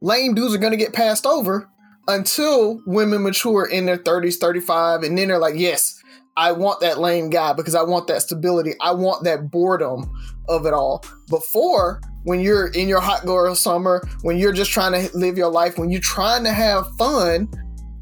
[0.00, 1.68] lame dudes are gonna get passed over
[2.08, 6.02] until women mature in their 30s, 35, and then they're like, yes,
[6.36, 8.72] I want that lame guy because I want that stability.
[8.80, 10.10] I want that boredom
[10.48, 11.04] of it all.
[11.28, 15.50] Before, when you're in your hot girl summer, when you're just trying to live your
[15.50, 17.48] life, when you're trying to have fun,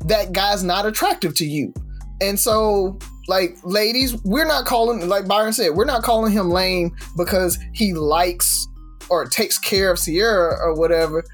[0.07, 1.73] that guy's not attractive to you.
[2.21, 6.95] And so, like, ladies, we're not calling, like Byron said, we're not calling him lame
[7.17, 8.67] because he likes
[9.09, 11.25] or takes care of Ciara or whatever.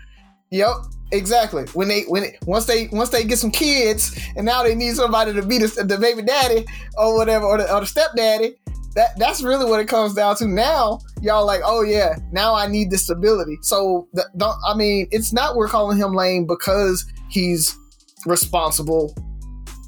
[0.50, 0.74] Yep,
[1.12, 1.64] exactly.
[1.74, 4.94] When they when it, once they once they get some kids and now they need
[4.94, 8.56] somebody to be the, the baby daddy or whatever or the, or the stepdaddy.
[8.94, 10.46] That that's really what it comes down to.
[10.46, 13.58] Now y'all like, oh yeah, now I need the stability.
[13.60, 17.76] So the, don't I mean, it's not we're calling him lame because he's
[18.24, 19.14] responsible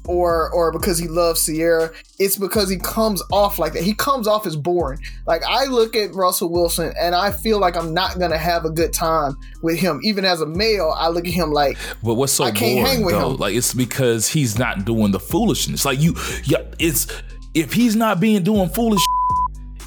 [0.05, 1.91] or or because he loves Ciara.
[2.17, 3.83] It's because he comes off like that.
[3.83, 4.99] He comes off as boring.
[5.27, 8.71] Like I look at Russell Wilson and I feel like I'm not gonna have a
[8.71, 9.99] good time with him.
[10.03, 12.85] Even as a male, I look at him like But what's so I can't boring,
[12.85, 13.31] hang with though?
[13.31, 13.37] him.
[13.37, 15.85] Like it's because he's not doing the foolishness.
[15.85, 17.05] Like you yeah, it's
[17.53, 19.01] if he's not being doing foolish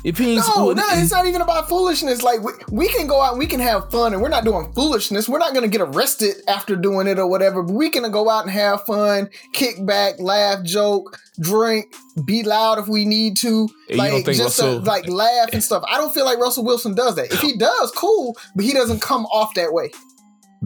[0.05, 2.23] if he ain't no, no, it's not even about foolishness.
[2.23, 4.73] Like we, we can go out and we can have fun, and we're not doing
[4.73, 5.29] foolishness.
[5.29, 7.63] We're not going to get arrested after doing it or whatever.
[7.63, 12.79] But we can go out and have fun, kick back, laugh, joke, drink, be loud
[12.79, 15.85] if we need to, and like just Russell, to, like laugh and stuff.
[15.89, 17.33] I don't feel like Russell Wilson does that.
[17.33, 19.91] If he does, cool, but he doesn't come off that way.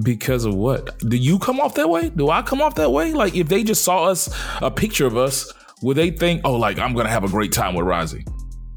[0.03, 0.99] Because of what?
[1.01, 2.11] Do you come off that way?
[2.11, 3.13] Do I come off that way?
[3.13, 4.29] Like if they just saw us
[4.61, 5.51] a picture of us,
[5.83, 8.25] would they think, "Oh, like I'm gonna have a great time with Rising"?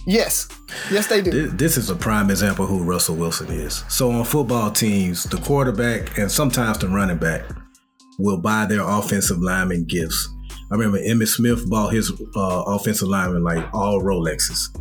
[0.10, 0.48] Yes.
[0.90, 1.50] Yes, they do.
[1.50, 3.84] This is a prime example who Russell Wilson is.
[3.90, 7.44] So on football teams, the quarterback and sometimes the running back
[8.18, 10.28] will buy their offensive lineman gifts.
[10.72, 14.76] I remember Emmitt Smith bought his uh, offensive lineman like all Rolexes.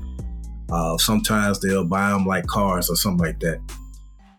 [0.72, 3.60] Uh, sometimes they'll buy them like cars or something like that.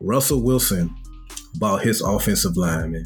[0.02, 0.96] Russell Wilson
[1.60, 3.06] bought his offensive lineman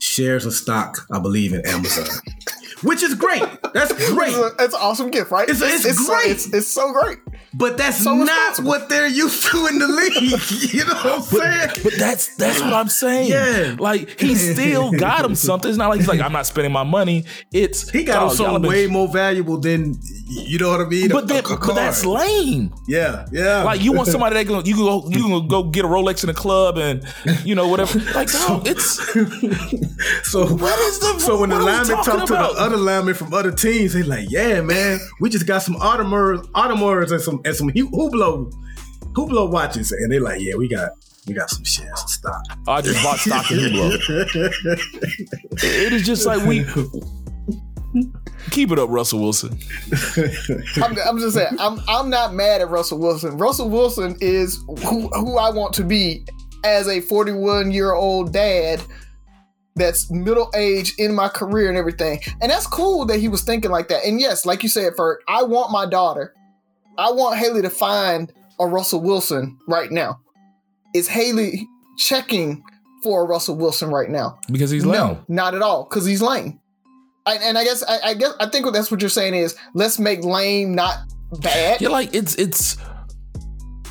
[0.00, 2.08] shares of stock, I believe, in Amazon.
[2.82, 3.42] Which is great.
[3.72, 4.28] That's great.
[4.28, 5.48] it's, a, it's, an awesome gift, right?
[5.48, 6.24] It's, it's, it's great.
[6.24, 7.18] So, it's, it's so great.
[7.54, 10.72] But that's so not what they're used to in the league.
[10.74, 11.68] you know what I'm saying?
[11.74, 13.30] But, but that's that's what I'm saying.
[13.30, 13.76] Yeah.
[13.78, 15.68] Like he still got him something.
[15.68, 17.24] It's not like he's like, I'm not spending my money.
[17.52, 19.94] It's he got him something way more valuable than
[20.28, 21.08] you know what I mean?
[21.08, 22.74] But, that, but that's lame.
[22.88, 23.62] Yeah, yeah.
[23.62, 26.24] Like you want somebody that can you can go you can go get a Rolex
[26.24, 27.04] in a club and
[27.44, 27.98] you know whatever.
[28.16, 28.96] Like no, it's
[30.30, 33.52] so what is the so when the lineman talk to the other linemen from other
[33.52, 37.68] teams, they like, yeah, man, we just got some Audemars, Audemars and some and some
[37.70, 38.54] Hublot,
[39.12, 40.92] Hublot watches, and they like, yeah, we got
[41.26, 42.42] we got some shares of stock.
[42.66, 44.00] I just bought stock in Hublot.
[45.62, 46.64] it is just like we.
[48.50, 49.58] Keep it up, Russell Wilson.
[50.76, 53.36] I'm, I'm, just saying, I'm I'm not mad at Russell Wilson.
[53.38, 56.24] Russell Wilson is who who I want to be
[56.64, 58.82] as a 41 year old dad
[59.76, 62.20] that's middle age in my career and everything.
[62.40, 64.04] And that's cool that he was thinking like that.
[64.04, 66.34] And yes, like you said, Ferg, I want my daughter,
[66.98, 70.18] I want Haley to find a Russell Wilson right now.
[70.94, 72.64] Is Haley checking
[73.02, 74.38] for a Russell Wilson right now?
[74.50, 74.98] Because he's lame.
[74.98, 75.84] No, not at all.
[75.84, 76.58] Because he's lame.
[77.26, 79.56] I, and I guess I, I guess I think what that's what you're saying is
[79.74, 80.98] let's make lame not
[81.40, 81.80] bad.
[81.80, 82.76] Yeah, like it's it's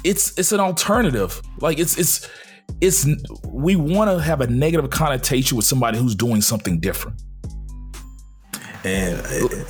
[0.04, 1.42] it's it's an alternative.
[1.60, 2.30] Like it's it's
[2.80, 3.08] it's
[3.48, 7.22] we want to have a negative connotation with somebody who's doing something different.
[8.86, 9.20] And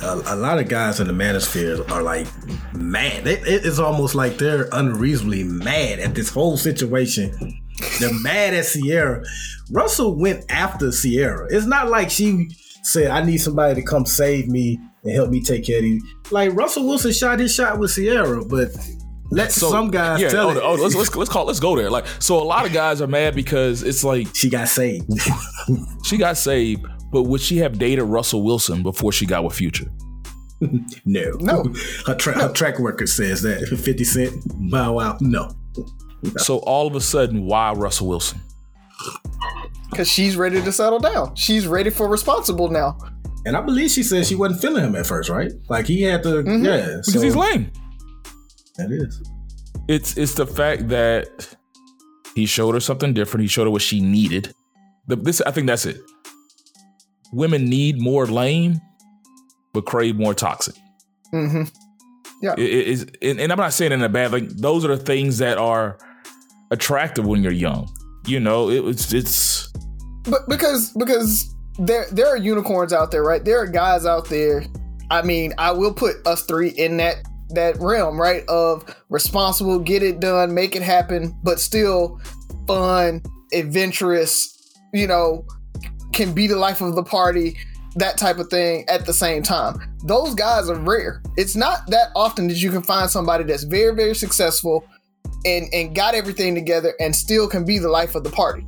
[0.02, 2.26] uh, a, a, lot of guys in the manosphere are like
[2.74, 3.26] mad.
[3.26, 7.62] It, it's almost like they're unreasonably mad at this whole situation.
[7.98, 9.24] They're mad at Ciara.
[9.70, 11.48] Russell went after Ciara.
[11.50, 12.50] It's not like she
[12.86, 16.00] said, "I need somebody to come save me and help me take care of you."
[16.30, 18.68] Like Russell Wilson shot his shot with Ciara, but
[19.30, 20.62] let so, some guys yeah, tell oh, it.
[20.62, 21.90] Oh, let's, let's let's call let's go there.
[21.90, 25.10] Like, so a lot of guys are mad because it's like she got saved.
[26.04, 29.90] she got saved, but would she have dated Russell Wilson before she got with Future?
[31.04, 31.64] no, no.
[32.06, 32.48] Her, tra- no.
[32.48, 33.66] her track record says that.
[33.66, 34.32] Fifty Cent,
[34.70, 35.50] Bow Wow, no.
[35.76, 36.32] no.
[36.36, 38.40] So all of a sudden, why Russell Wilson?
[39.90, 41.34] Because she's ready to settle down.
[41.36, 42.98] She's ready for responsible now.
[43.44, 45.52] And I believe she said she wasn't feeling him at first, right?
[45.68, 46.64] Like he had to, mm-hmm.
[46.64, 47.20] yeah, because so.
[47.20, 47.70] he's lame.
[48.76, 49.22] That is.
[49.88, 51.56] It's it's the fact that
[52.34, 53.42] he showed her something different.
[53.42, 54.52] He showed her what she needed.
[55.06, 56.00] The, this I think that's it.
[57.32, 58.80] Women need more lame,
[59.72, 60.74] but crave more toxic.
[61.32, 61.62] Mm-hmm.
[62.42, 62.54] Yeah.
[62.58, 65.02] It, it is, and, and I'm not saying in a bad like those are the
[65.02, 65.98] things that are
[66.72, 67.88] attractive when you're young.
[68.26, 69.65] You know, it, it's it's.
[70.28, 73.44] But because because there there are unicorns out there, right?
[73.44, 74.64] There are guys out there.
[75.10, 77.16] I mean, I will put us three in that
[77.50, 78.44] that realm, right?
[78.48, 82.20] Of responsible, get it done, make it happen, but still
[82.66, 85.46] fun, adventurous, you know,
[86.12, 87.56] can be the life of the party,
[87.94, 89.78] that type of thing at the same time.
[90.04, 91.22] Those guys are rare.
[91.36, 94.84] It's not that often that you can find somebody that's very, very successful
[95.44, 98.66] and and got everything together and still can be the life of the party.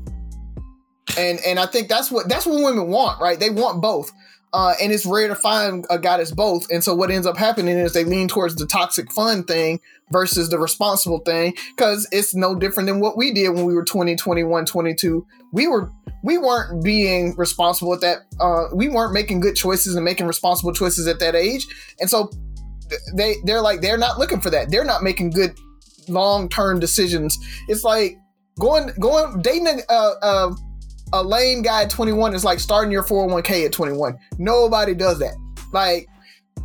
[1.16, 3.38] And and I think that's what that's what women want, right?
[3.38, 4.12] They want both.
[4.52, 6.66] Uh, and it's rare to find a guy that's both.
[6.70, 9.78] And so what ends up happening is they lean towards the toxic fun thing
[10.10, 13.84] versus the responsible thing because it's no different than what we did when we were
[13.84, 15.26] 20, 21, 22.
[15.52, 15.92] We were
[16.24, 18.20] we weren't being responsible at that.
[18.40, 21.66] Uh, we weren't making good choices and making responsible choices at that age.
[22.00, 22.30] And so
[23.14, 24.70] they they're like they're not looking for that.
[24.70, 25.58] They're not making good
[26.08, 27.38] long term decisions.
[27.68, 28.16] It's like
[28.58, 30.56] going going dating a, a,
[31.12, 34.18] a lame guy at 21 is like starting your 401k at 21.
[34.38, 35.34] Nobody does that.
[35.72, 36.06] Like,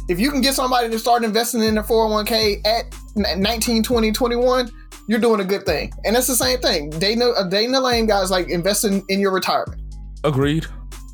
[0.10, 4.71] if you can get somebody to start investing in their 401k at 19, 20, 21,
[5.08, 5.91] you're doing a good thing.
[6.06, 6.89] And that's the same thing.
[6.89, 9.82] Dating a, dating a lame guy is like investing in your retirement.
[10.23, 10.65] Agreed.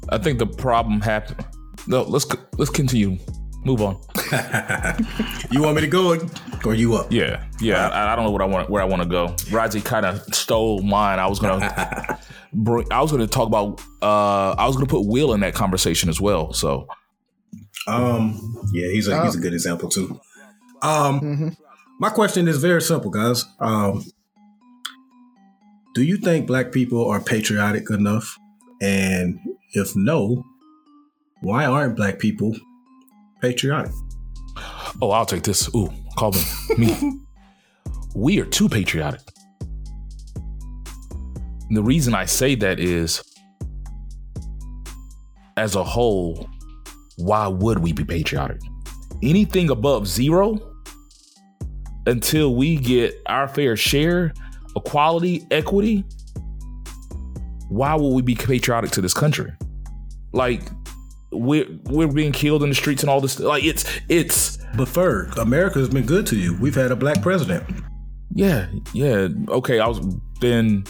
[0.10, 1.46] I think the problem happened.
[1.88, 2.26] No, let's
[2.58, 3.18] let's continue.
[3.66, 4.00] Move on.
[5.52, 6.18] you want me to go
[6.66, 7.12] or you up?
[7.12, 7.90] Yeah, yeah.
[7.90, 9.36] I, I, don't know what I want where I want to go.
[9.52, 11.20] Raji kind of stole mine.
[11.20, 12.20] I was gonna
[12.54, 12.92] bring.
[12.92, 13.82] I was gonna talk about.
[14.02, 16.54] Uh, I was gonna put Will in that conversation as well.
[16.54, 16.88] So,
[17.88, 20.20] um, yeah, he's a he's a good example too.
[20.82, 21.50] Um, mm-hmm.
[22.00, 23.46] my question is very simple, guys.
[23.60, 24.04] Um,
[25.96, 28.38] do you think black people are patriotic enough?
[28.82, 29.40] And
[29.74, 30.46] if no,
[31.42, 32.56] why aren't black people
[33.42, 33.92] patriotic.
[35.02, 35.74] Oh, I'll take this.
[35.76, 36.42] Ooh, call me.
[36.78, 37.20] me.
[38.16, 39.22] we are too patriotic.
[41.70, 43.24] And the reason I say that is,
[45.56, 46.50] as a whole,
[47.18, 48.60] why would we be patriotic?
[49.22, 50.58] Anything above zero,
[52.08, 54.34] until we get our fair share,
[54.76, 56.04] equality, equity,
[57.68, 59.52] why will we be patriotic to this country?
[60.34, 60.64] Like,
[61.32, 63.40] we're we're being killed in the streets and all this.
[63.40, 64.58] Like it's it's.
[64.76, 66.58] But Ferg, America has been good to you.
[66.60, 67.64] We've had a black president.
[68.34, 69.28] Yeah, yeah.
[69.50, 70.00] Okay, I was
[70.42, 70.84] then.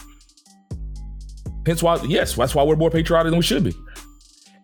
[1.66, 3.74] Hence why, yes, that's why we're more patriotic than we should be.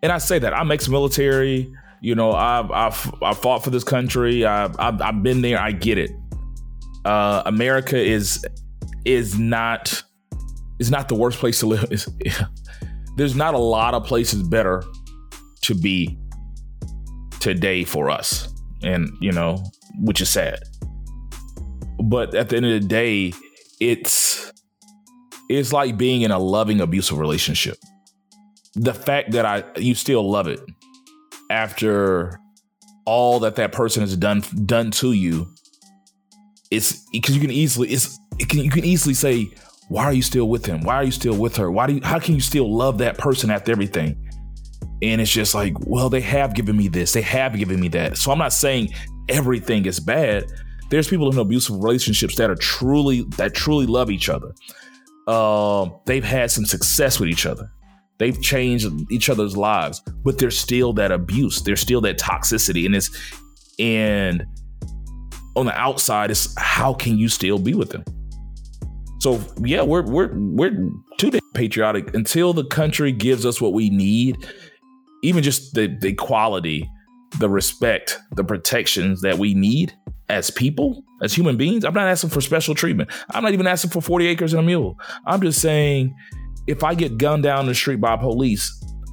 [0.04, 1.72] And I say that I'm ex-military.
[2.02, 4.46] You know, I've I've I fought for this country.
[4.46, 5.60] I've, I've I've been there.
[5.60, 6.12] I get it.
[7.04, 8.46] Uh, America is
[9.06, 10.04] is not
[10.80, 11.90] is not the worst place to live.
[13.18, 14.84] There's not a lot of places better
[15.62, 16.18] to be
[17.40, 18.54] today for us.
[18.84, 19.64] And, you know,
[20.00, 20.60] which is sad.
[22.04, 23.34] But at the end of the day,
[23.80, 24.52] it's
[25.50, 27.78] it's like being in a loving abusive relationship.
[28.76, 30.60] The fact that I you still love it
[31.50, 32.40] after
[33.06, 35.48] all that that person has done done to you
[36.72, 39.50] it's because you can easily it's it can, you can easily say
[39.88, 40.82] why are you still with him?
[40.82, 41.72] Why are you still with her?
[41.72, 44.18] Why do you, how can you still love that person after everything?
[45.02, 48.18] And it's just like, well, they have given me this, they have given me that.
[48.18, 48.90] So I'm not saying
[49.30, 50.46] everything is bad.
[50.90, 54.54] There's people in abusive relationships that are truly that truly love each other.
[55.28, 57.70] Uh, they've had some success with each other.
[58.18, 61.62] They've changed each other's lives, but there's still that abuse.
[61.62, 63.10] There's still that toxicity, and it's
[63.78, 64.46] and
[65.56, 68.04] on the outside, it's how can you still be with them?
[69.20, 74.48] So yeah, we're we're we're too patriotic until the country gives us what we need,
[75.24, 76.90] even just the the equality,
[77.40, 79.94] the respect, the protections that we need
[80.30, 81.86] as people, as human beings.
[81.86, 83.10] I'm not asking for special treatment.
[83.30, 85.00] I'm not even asking for 40 acres and a mule.
[85.26, 86.16] I'm just saying
[86.68, 88.72] if I get gunned down the street by police,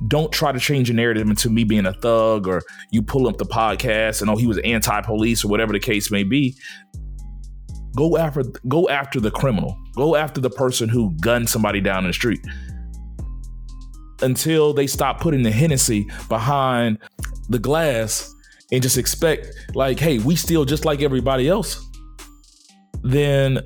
[0.08, 3.38] don't try to change the narrative into me being a thug or you pull up
[3.38, 6.56] the podcast and oh he was anti-police or whatever the case may be.
[7.94, 9.78] Go after go after the criminal.
[9.94, 12.40] Go after the person who gunned somebody down in the street.
[14.22, 16.98] Until they stop putting the Hennessy behind
[17.48, 18.34] the glass
[18.72, 21.86] and just expect like, hey, we steal just like everybody else.
[23.02, 23.60] Then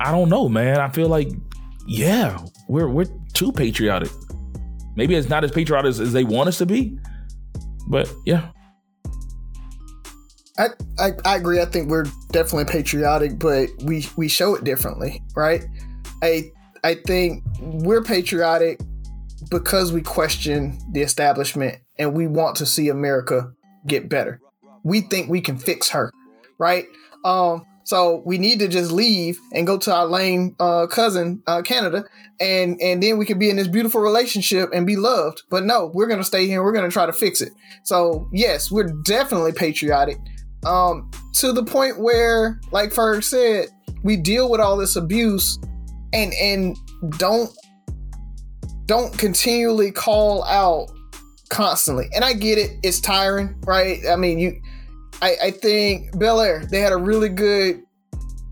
[0.00, 0.80] I don't know, man.
[0.80, 1.28] I feel like,
[1.86, 4.10] yeah, we're we're too patriotic.
[4.96, 6.98] Maybe it's not as patriotic as, as they want us to be,
[7.86, 8.50] but yeah.
[10.58, 11.60] I, I, I agree.
[11.60, 15.64] I think we're definitely patriotic, but we we show it differently, right?
[16.20, 16.50] I
[16.82, 18.80] I think we're patriotic
[19.50, 23.52] because we question the establishment and we want to see America
[23.86, 24.40] get better.
[24.88, 26.12] We think we can fix her,
[26.58, 26.86] right?
[27.24, 31.62] Um, so we need to just leave and go to our lame uh, cousin, uh,
[31.62, 32.04] Canada,
[32.38, 35.42] and and then we can be in this beautiful relationship and be loved.
[35.48, 36.62] But no, we're gonna stay here.
[36.62, 37.52] We're gonna try to fix it.
[37.84, 40.18] So yes, we're definitely patriotic.
[40.66, 43.68] Um, to the point where, like Ferg said,
[44.02, 45.58] we deal with all this abuse
[46.12, 46.76] and and
[47.16, 47.50] don't
[48.84, 50.90] don't continually call out
[51.48, 52.08] constantly.
[52.14, 54.00] And I get it; it's tiring, right?
[54.10, 54.60] I mean, you
[55.20, 57.82] I, I think Bel Air, they had a really good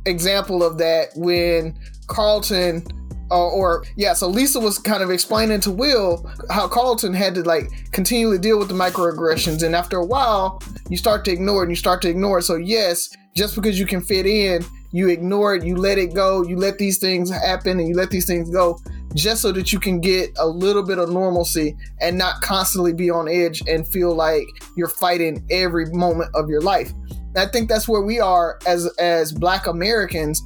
[0.04, 2.84] example of that when Carlton
[3.30, 7.42] uh, or yeah, so Lisa was kind of explaining to Will how Carlton had to
[7.42, 11.66] like continually deal with the microaggressions, and after a while, you start to ignore it,
[11.66, 12.42] and you start to ignore it.
[12.42, 16.42] So yes, just because you can fit in, you ignore it, you let it go,
[16.42, 18.78] you let these things happen, and you let these things go
[19.16, 23.10] just so that you can get a little bit of normalcy and not constantly be
[23.10, 24.46] on edge and feel like
[24.76, 26.92] you're fighting every moment of your life.
[27.10, 30.40] And I think that's where we are as as black Americans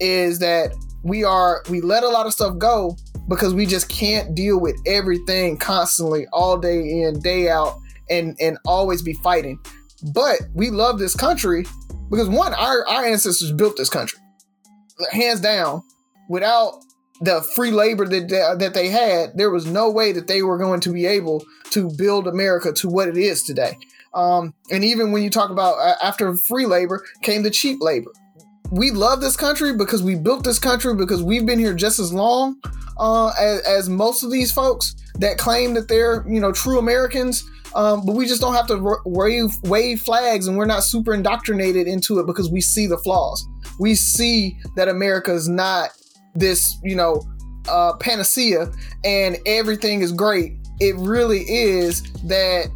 [0.00, 2.96] is that we are we let a lot of stuff go
[3.28, 7.78] because we just can't deal with everything constantly all day in day out
[8.10, 9.58] and and always be fighting.
[10.14, 11.64] But we love this country
[12.10, 14.18] because one our our ancestors built this country.
[15.12, 15.82] Hands down.
[16.28, 16.84] Without
[17.20, 20.58] the free labor that they, that they had, there was no way that they were
[20.58, 23.76] going to be able to build America to what it is today.
[24.14, 28.10] Um, and even when you talk about uh, after free labor came the cheap labor.
[28.70, 32.12] We love this country because we built this country because we've been here just as
[32.12, 32.56] long
[32.98, 37.44] uh, as, as, most of these folks that claim that they're you know true Americans.
[37.74, 41.88] Um, but we just don't have to wave wave flags, and we're not super indoctrinated
[41.88, 43.44] into it because we see the flaws.
[43.80, 45.90] We see that America is not
[46.34, 47.22] this, you know,
[47.68, 48.70] uh, panacea
[49.04, 50.52] and everything is great.
[50.80, 52.66] It really is that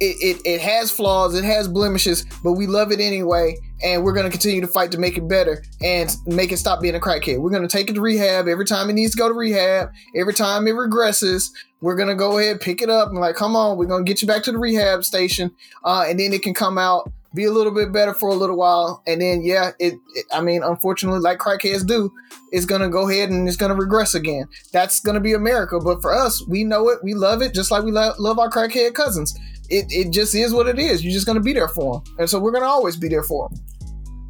[0.00, 3.56] it, it, it has flaws, it has blemishes, but we love it anyway.
[3.82, 6.80] And we're going to continue to fight to make it better and make it stop
[6.80, 7.40] being a crackhead.
[7.40, 9.90] We're going to take it to rehab every time it needs to go to rehab.
[10.14, 11.50] Every time it regresses,
[11.82, 14.10] we're going to go ahead, pick it up, and like, come on, we're going to
[14.10, 15.54] get you back to the rehab station.
[15.84, 18.56] Uh, and then it can come out be a little bit better for a little
[18.56, 22.10] while, and then yeah, it, it I mean, unfortunately, like crackheads do,
[22.50, 24.48] it's gonna go ahead and it's gonna regress again.
[24.72, 27.84] That's gonna be America, but for us, we know it, we love it, just like
[27.84, 29.38] we lo- love our crackhead cousins.
[29.68, 31.04] It it just is what it is.
[31.04, 33.48] You're just gonna be there for them, and so we're gonna always be there for
[33.48, 33.58] them.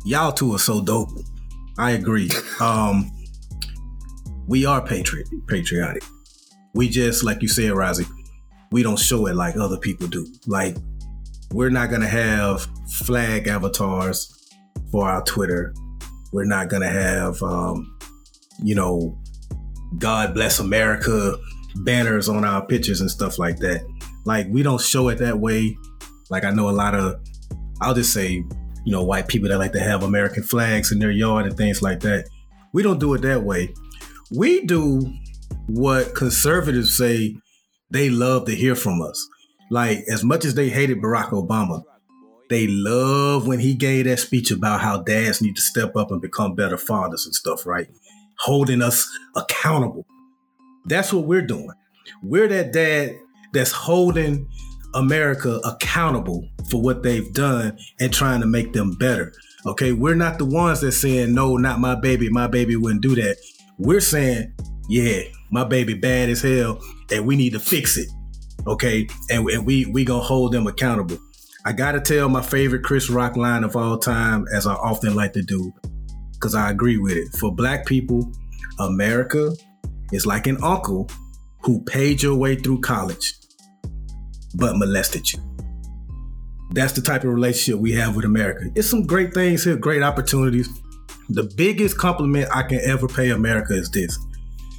[0.05, 1.11] Y'all two are so dope.
[1.79, 2.31] I agree.
[2.61, 3.11] um,
[4.47, 6.03] we are patriot patriotic.
[6.75, 8.07] We just like you said, Rozzy,
[8.71, 10.27] we don't show it like other people do.
[10.47, 10.77] Like
[11.53, 14.33] we're not gonna have flag avatars
[14.91, 15.75] for our Twitter.
[16.33, 17.97] We're not gonna have, um,
[18.63, 19.19] you know,
[19.99, 21.37] God bless America
[21.77, 23.85] banners on our pictures and stuff like that.
[24.25, 25.77] Like we don't show it that way.
[26.31, 27.21] Like I know a lot of,
[27.81, 28.45] I'll just say,
[28.85, 31.83] you know, white people that like to have American flags in their yard and things
[31.83, 32.29] like that.
[32.73, 33.73] We don't do it that way.
[34.31, 35.13] We do
[35.67, 37.37] what conservatives say
[37.91, 39.27] they love to hear from us.
[39.71, 41.83] Like as much as they hated Barack Obama,
[42.49, 46.23] they love when he gave that speech about how dads need to step up and
[46.23, 47.89] become better fathers and stuff, right?
[48.39, 50.07] holding us accountable.
[50.87, 51.71] That's what we're doing.
[52.23, 53.17] We're that dad
[53.53, 54.49] that's holding
[54.95, 59.33] America accountable for what they've done and trying to make them better.
[59.67, 62.29] Okay, we're not the ones that saying no, not my baby.
[62.31, 63.37] My baby wouldn't do that.
[63.79, 64.55] We're saying,
[64.89, 68.09] yeah, my baby bad as hell, and we need to fix it.
[68.67, 71.19] Okay, and, and we we gonna hold them accountable.
[71.65, 75.33] I gotta tell my favorite Chris Rock line of all time, as I often like
[75.35, 75.73] to do,
[76.33, 77.29] because I agree with it.
[77.39, 78.33] For black people,
[78.79, 79.53] America
[80.13, 81.09] is like an uncle
[81.63, 83.35] who paid your way through college,
[84.55, 85.41] but molested you.
[86.73, 88.71] That's the type of relationship we have with America.
[88.75, 90.69] It's some great things here, great opportunities.
[91.29, 94.19] The biggest compliment I can ever pay America is this.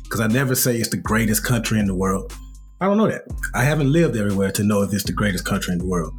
[0.04, 2.34] Because I never say it's the greatest country in the world.
[2.80, 3.24] I don't know that.
[3.56, 6.14] I haven't lived everywhere to know if it's the greatest country in the world.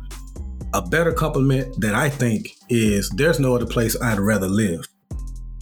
[0.75, 4.87] A better compliment that I think is there's no other place I'd rather live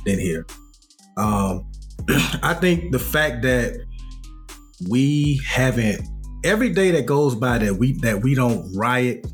[0.05, 0.47] than here.
[1.17, 1.71] Um,
[2.43, 3.75] I think the fact that
[4.89, 6.03] we haven't
[6.45, 9.27] every day that goes by that we that we don't riot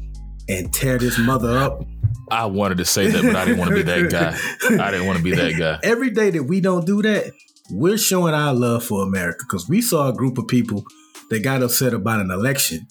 [0.49, 1.85] and tear this mother up.
[2.31, 4.85] I wanted to say that, but I didn't want to be that guy.
[4.85, 5.79] I didn't want to be that guy.
[5.85, 7.31] Every day that we don't do that,
[7.71, 10.85] we're showing our love for America because we saw a group of people
[11.31, 12.87] that got upset about an election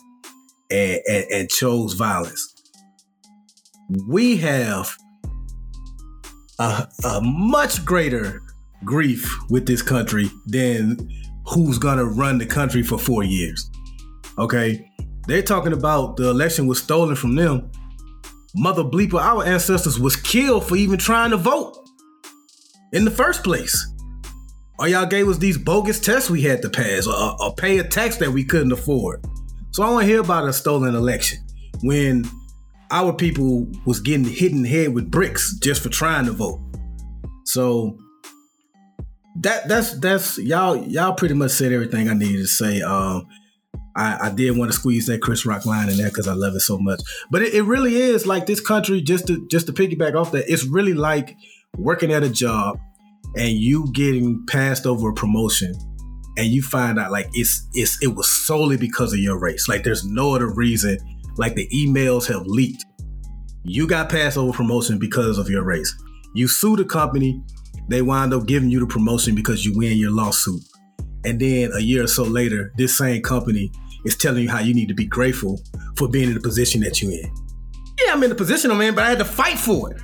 [0.69, 2.53] and, and, and chose violence.
[4.07, 4.95] We have
[6.59, 8.41] a, a much greater
[8.83, 10.97] grief with this country than
[11.45, 13.69] who's gonna run the country for four years.
[14.37, 14.89] Okay,
[15.27, 17.71] they're talking about the election was stolen from them.
[18.55, 21.77] Mother bleeper, our ancestors was killed for even trying to vote
[22.91, 23.90] in the first place.
[24.79, 27.83] Or y'all gave us these bogus tests we had to pass or, or pay a
[27.83, 29.23] tax that we couldn't afford.
[29.71, 31.39] So I want to hear about a stolen election
[31.83, 32.25] when
[32.89, 36.59] our people was getting hit in the head with bricks just for trying to vote.
[37.45, 37.97] So
[39.37, 42.81] that that's that's y'all y'all pretty much said everything I needed to say.
[42.81, 43.27] Um,
[43.95, 46.55] I, I did want to squeeze that Chris Rock line in there because I love
[46.55, 47.01] it so much.
[47.29, 49.01] But it, it really is like this country.
[49.01, 51.35] Just to just to piggyback off that, it's really like
[51.77, 52.79] working at a job
[53.35, 55.73] and you getting passed over a promotion
[56.37, 59.67] and you find out like it's it's it was solely because of your race.
[59.67, 60.97] Like there's no other reason.
[61.37, 62.85] Like the emails have leaked.
[63.63, 65.95] You got passed over promotion because of your race.
[66.33, 67.41] You sue the company,
[67.89, 70.61] they wind up giving you the promotion because you win your lawsuit.
[71.25, 73.71] And then a year or so later, this same company
[74.05, 75.61] is telling you how you need to be grateful
[75.97, 77.31] for being in the position that you're in.
[78.03, 80.01] Yeah, I'm in the position I'm in, but I had to fight for it.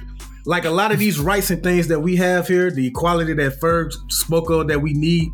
[0.47, 3.59] Like a lot of these rights and things that we have here, the equality that
[3.59, 5.29] Ferg spoke of that we need,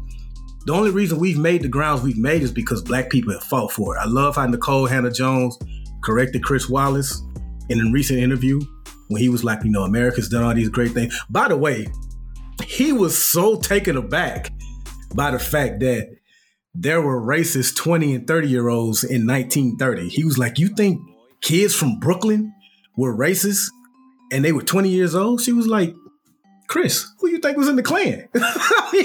[0.66, 3.72] the only reason we've made the grounds we've made is because black people have fought
[3.72, 4.00] for it.
[4.00, 5.60] I love how Nikole Hannah-Jones
[6.04, 7.22] corrected Chris Wallace
[7.70, 8.60] in a recent interview
[9.10, 11.16] when he was like, you know, America's done all these great things.
[11.30, 11.86] By the way,
[12.66, 14.52] he was so taken aback
[15.14, 16.10] by the fact that
[16.74, 20.10] there were racist 20 and 30 year olds in 1930.
[20.10, 21.00] He was like, You think
[21.42, 22.52] kids from Brooklyn
[22.98, 23.68] were racist
[24.34, 25.42] and they were 20 years old?
[25.42, 25.96] She was like,
[26.68, 28.28] Chris, who you think was in the Klan?
[28.94, 29.04] you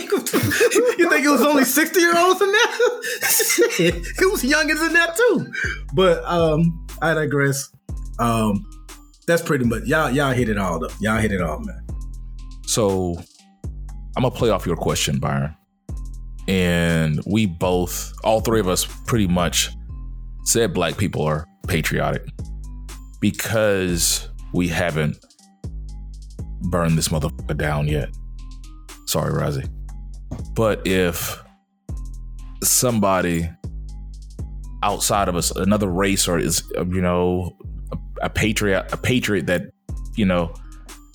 [1.11, 2.65] think it was only 60 year olds in there?
[3.81, 5.53] it was youngins in that too.
[5.95, 7.69] But um, I digress.
[8.19, 8.69] Um,
[9.27, 10.11] that's pretty much y'all.
[10.11, 10.89] Y'all hit it all though.
[11.01, 11.87] Y'all hit it all, man.
[12.67, 13.17] So
[14.17, 15.55] I'm gonna play off your question, Byron
[16.49, 19.71] and we both, all three of us, pretty much
[20.45, 22.23] said black people are patriotic
[23.21, 25.17] because we haven't
[26.71, 28.11] burned this motherfucker down yet.
[29.07, 29.69] Sorry, Razi.
[30.55, 31.43] But if
[32.63, 33.49] somebody
[34.83, 37.57] outside of us, another race, or is you know
[37.93, 39.63] a, a patriot, a patriot that
[40.17, 40.53] you know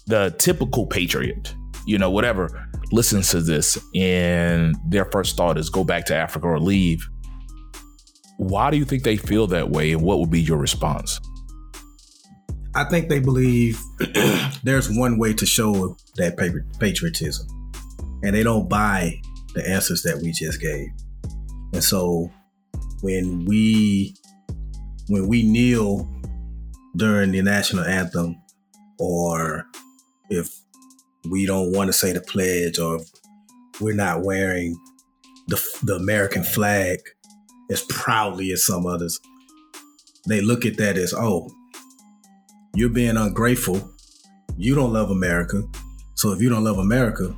[0.07, 1.53] the typical patriot,
[1.85, 6.47] you know whatever listens to this and their first thought is go back to Africa
[6.47, 7.07] or leave,
[8.37, 11.19] why do you think they feel that way and what would be your response?
[12.75, 13.79] I think they believe
[14.63, 16.37] there's one way to show that
[16.79, 17.47] patriotism,
[18.23, 19.21] and they don't buy
[19.53, 20.87] the answers that we just gave.
[21.73, 22.31] And so
[23.01, 24.15] when we
[25.07, 26.09] when we kneel
[26.95, 28.41] during the national anthem,
[28.99, 29.65] or
[30.29, 30.49] if
[31.29, 32.99] we don't want to say the pledge or
[33.79, 34.77] we're not wearing
[35.47, 36.99] the, the American flag
[37.71, 39.19] as proudly as some others.
[40.27, 41.49] They look at that as, oh,
[42.75, 43.91] you're being ungrateful.
[44.57, 45.63] You don't love America.
[46.15, 47.35] So if you don't love America,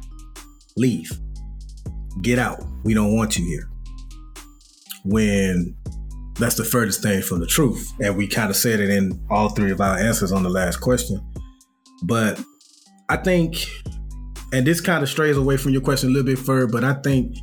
[0.78, 1.12] leave.
[2.22, 2.64] Get out.
[2.84, 3.70] We don't want you here.
[5.04, 5.76] When
[6.40, 7.92] that's the furthest thing from the truth.
[8.02, 10.78] And we kind of said it in all three of our answers on the last
[10.78, 11.22] question.
[12.04, 12.42] But
[13.10, 13.68] I think
[14.54, 16.94] and this kind of strays away from your question a little bit further, but I
[16.94, 17.36] think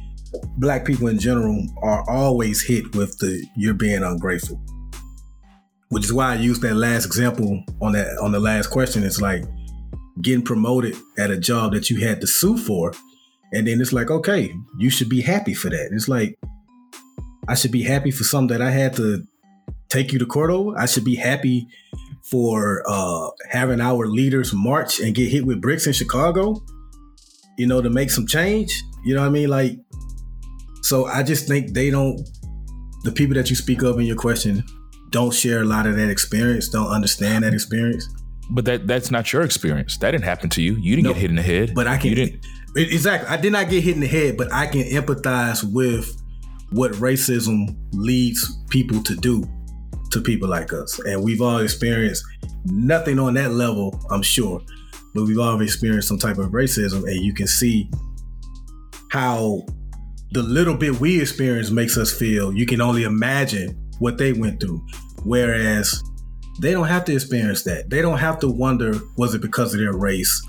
[0.57, 4.59] black people in general are always hit with the you're being ungrateful.
[5.93, 9.05] Which is why I used that last example on that on the last question.
[9.05, 9.45] It's like
[10.23, 12.95] getting promoted at a job that you had to sue for.
[13.53, 15.91] And then it's like, okay, you should be happy for that.
[15.93, 16.39] It's like
[17.47, 19.27] I should be happy for something that I had to
[19.91, 20.79] take you to court over.
[20.79, 21.69] I should be happy
[22.31, 26.65] for uh, having our leaders march and get hit with bricks in Chicago,
[27.59, 28.83] you know, to make some change.
[29.05, 29.51] You know what I mean?
[29.51, 29.79] Like,
[30.81, 32.19] so I just think they don't,
[33.05, 34.65] the people that you speak of in your question
[35.13, 38.09] don't share a lot of that experience, don't understand that experience.
[38.51, 39.97] But that that's not your experience.
[39.99, 40.77] That didn't happen to you.
[40.77, 41.75] You didn't no, get hit in the head.
[41.75, 42.11] But I can.
[42.11, 42.47] You didn't.
[42.75, 43.29] Exactly.
[43.29, 46.11] I did not get hit in the head, but I can empathize with
[46.71, 49.45] what racism leads people to do
[50.11, 50.99] to people like us.
[51.01, 52.25] And we've all experienced
[52.65, 54.61] nothing on that level, I'm sure,
[55.15, 57.05] but we've all experienced some type of racism.
[57.05, 57.91] And you can see
[59.11, 59.67] how
[60.33, 62.55] the little bit we experience makes us feel.
[62.55, 64.85] You can only imagine what they went through.
[65.25, 66.03] Whereas
[66.61, 67.89] they don't have to experience that.
[67.89, 70.47] They don't have to wonder was it because of their race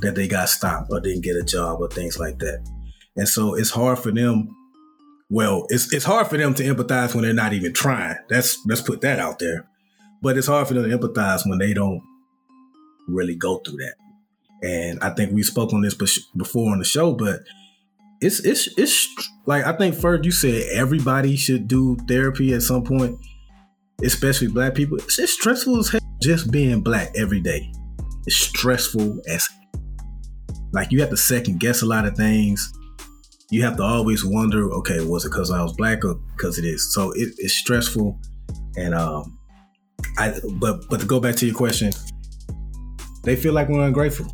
[0.00, 2.64] that they got stopped or didn't get a job or things like that.
[3.16, 4.54] And so it's hard for them
[5.32, 8.16] well, it's it's hard for them to empathize when they're not even trying.
[8.28, 9.68] That's let's put that out there.
[10.20, 12.02] But it's hard for them to empathize when they don't
[13.06, 13.94] really go through that.
[14.62, 15.94] And I think we spoke on this
[16.36, 17.40] before on the show, but
[18.20, 19.08] it's it's it's
[19.46, 23.18] like I think first you said everybody should do therapy at some point,
[24.02, 24.98] especially black people.
[24.98, 27.72] It's, stressful as hell just being black every day.
[28.26, 29.48] It's stressful as
[30.72, 32.72] like you have to second guess a lot of things
[33.50, 36.64] you have to always wonder, okay, was it because I was black or because it
[36.64, 36.94] is?
[36.94, 38.18] So it, it's stressful,
[38.76, 39.38] and um,
[40.18, 41.92] I but but to go back to your question,
[43.24, 44.26] they feel like we're ungrateful,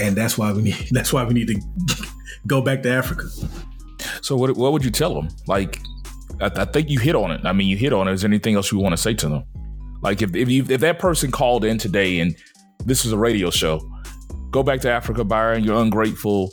[0.00, 1.60] and that's why we need that's why we need to
[2.46, 3.28] go back to Africa.
[4.22, 5.28] So what what would you tell them?
[5.46, 5.80] Like,
[6.40, 7.40] I, I think you hit on it.
[7.44, 8.12] I mean, you hit on it.
[8.12, 9.44] Is there anything else you want to say to them?
[10.02, 12.36] Like, if if, you, if that person called in today and
[12.84, 13.80] this is a radio show,
[14.50, 15.64] go back to Africa, Byron.
[15.64, 16.52] You're ungrateful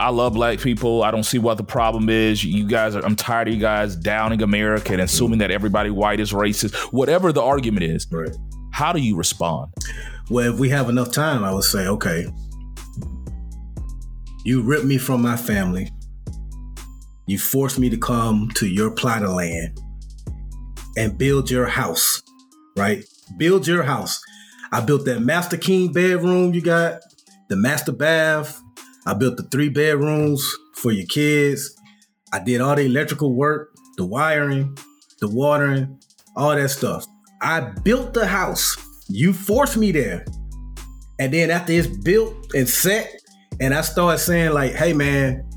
[0.00, 1.02] I love black people.
[1.02, 2.44] I don't see what the problem is.
[2.44, 6.20] You guys are, I'm tired of you guys downing America and assuming that everybody white
[6.20, 6.74] is racist.
[6.92, 8.30] Whatever the argument is, right.
[8.70, 9.72] how do you respond?
[10.30, 12.28] Well, if we have enough time, I would say, okay,
[14.44, 15.90] you ripped me from my family.
[17.26, 19.78] You forced me to come to your plot of land
[20.96, 22.22] and build your house,
[22.76, 23.04] right?
[23.36, 24.20] Build your house.
[24.72, 27.00] I built that master king bedroom you got,
[27.48, 28.60] the master bath,
[29.06, 31.74] I built the three bedrooms for your kids.
[32.32, 34.76] I did all the electrical work, the wiring,
[35.20, 35.98] the watering,
[36.36, 37.06] all that stuff.
[37.40, 38.76] I built the house.
[39.08, 40.26] You forced me there.
[41.18, 43.10] And then after it's built and set,
[43.60, 45.48] and I started saying, like, hey man,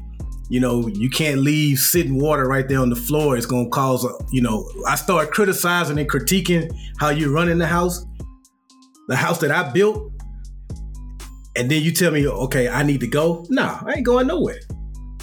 [0.49, 3.37] you know, you can't leave sitting water right there on the floor.
[3.37, 7.67] It's gonna cause, a, you know, I started criticizing and critiquing how you're running the
[7.67, 8.05] house.
[9.07, 10.11] The house that I built,
[11.57, 13.45] and then you tell me, okay, I need to go.
[13.49, 14.59] Nah, I ain't going nowhere.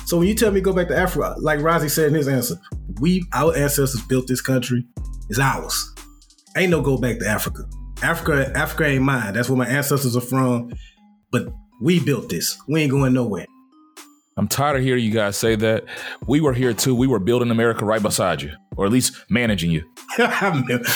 [0.05, 2.57] So when you tell me go back to Africa, like Rozzy said in his answer,
[3.01, 4.85] we our ancestors built this country.
[5.31, 5.95] It's ours.
[6.57, 7.65] Ain't no go back to Africa.
[8.03, 9.35] Africa, Africa ain't mine.
[9.35, 10.73] That's where my ancestors are from.
[11.31, 11.49] But
[11.81, 12.59] we built this.
[12.67, 13.47] We ain't going nowhere.
[14.37, 15.85] I'm tired of hearing you guys say that.
[16.27, 16.95] We were here too.
[16.95, 19.85] We were building America right beside you, or at least managing you.
[20.17, 20.39] managing.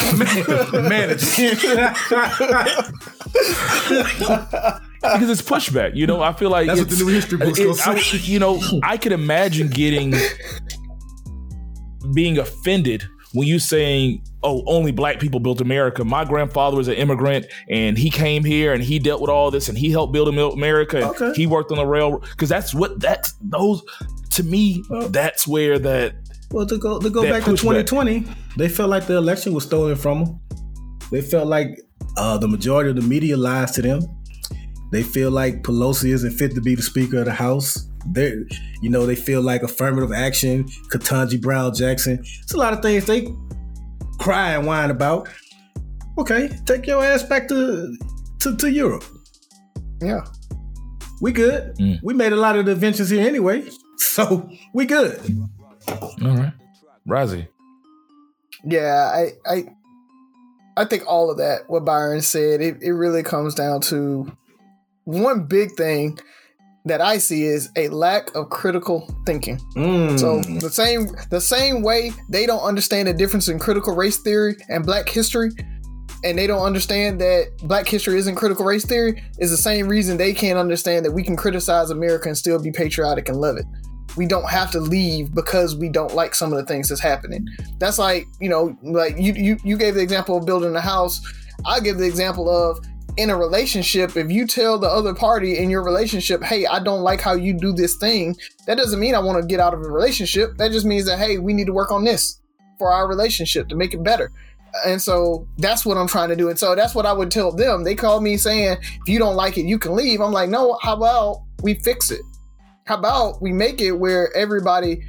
[5.02, 5.96] because it's pushback.
[5.96, 8.62] You know, I feel like that's what the new history books it, I, You know,
[8.84, 10.14] I could imagine getting
[12.14, 13.02] being offended
[13.32, 17.98] when you saying, "Oh, only black people built America." My grandfather was an immigrant, and
[17.98, 21.08] he came here and he dealt with all this, and he helped build America.
[21.08, 21.32] Okay.
[21.34, 23.82] He worked on the railroad because that's what that's those
[24.30, 24.84] to me.
[24.88, 26.14] Well, that's where that.
[26.50, 28.26] Well, to go to go back to 2020,
[28.56, 30.40] they felt like the election was stolen from them.
[31.10, 31.78] They felt like
[32.16, 34.02] uh, the majority of the media lies to them.
[34.90, 37.88] They feel like Pelosi isn't fit to be the Speaker of the House.
[38.06, 38.34] They,
[38.80, 42.18] you know, they feel like affirmative action, Ketanji Brown Jackson.
[42.42, 43.28] It's a lot of things they
[44.18, 45.28] cry and whine about.
[46.18, 47.96] Okay, take your ass back to
[48.40, 49.04] to, to Europe.
[50.00, 50.24] Yeah,
[51.20, 51.76] we good.
[51.76, 52.00] Mm.
[52.02, 53.64] We made a lot of the adventures here anyway,
[53.96, 55.18] so we good.
[55.88, 56.52] All right,
[57.08, 57.48] Rozzy.
[58.64, 59.64] Yeah, I I
[60.76, 64.30] I think all of that what Byron said it, it really comes down to
[65.04, 66.18] one big thing
[66.84, 69.58] that I see is a lack of critical thinking.
[69.76, 70.18] Mm.
[70.18, 74.56] So the same the same way they don't understand the difference in critical race theory
[74.68, 75.50] and black history,
[76.24, 80.16] and they don't understand that black history isn't critical race theory is the same reason
[80.16, 83.66] they can't understand that we can criticize America and still be patriotic and love it.
[84.16, 87.46] We don't have to leave because we don't like some of the things that's happening.
[87.78, 91.20] That's like, you know, like you you, you gave the example of building a house.
[91.64, 92.84] I give the example of
[93.16, 97.02] in a relationship, if you tell the other party in your relationship, hey, I don't
[97.02, 98.36] like how you do this thing,
[98.66, 100.56] that doesn't mean I want to get out of a relationship.
[100.56, 102.40] That just means that, hey, we need to work on this
[102.78, 104.32] for our relationship to make it better.
[104.86, 106.48] And so that's what I'm trying to do.
[106.48, 107.84] And so that's what I would tell them.
[107.84, 110.22] They call me saying, if you don't like it, you can leave.
[110.22, 112.22] I'm like, no, how about we fix it?
[112.86, 115.02] How about we make it where everybody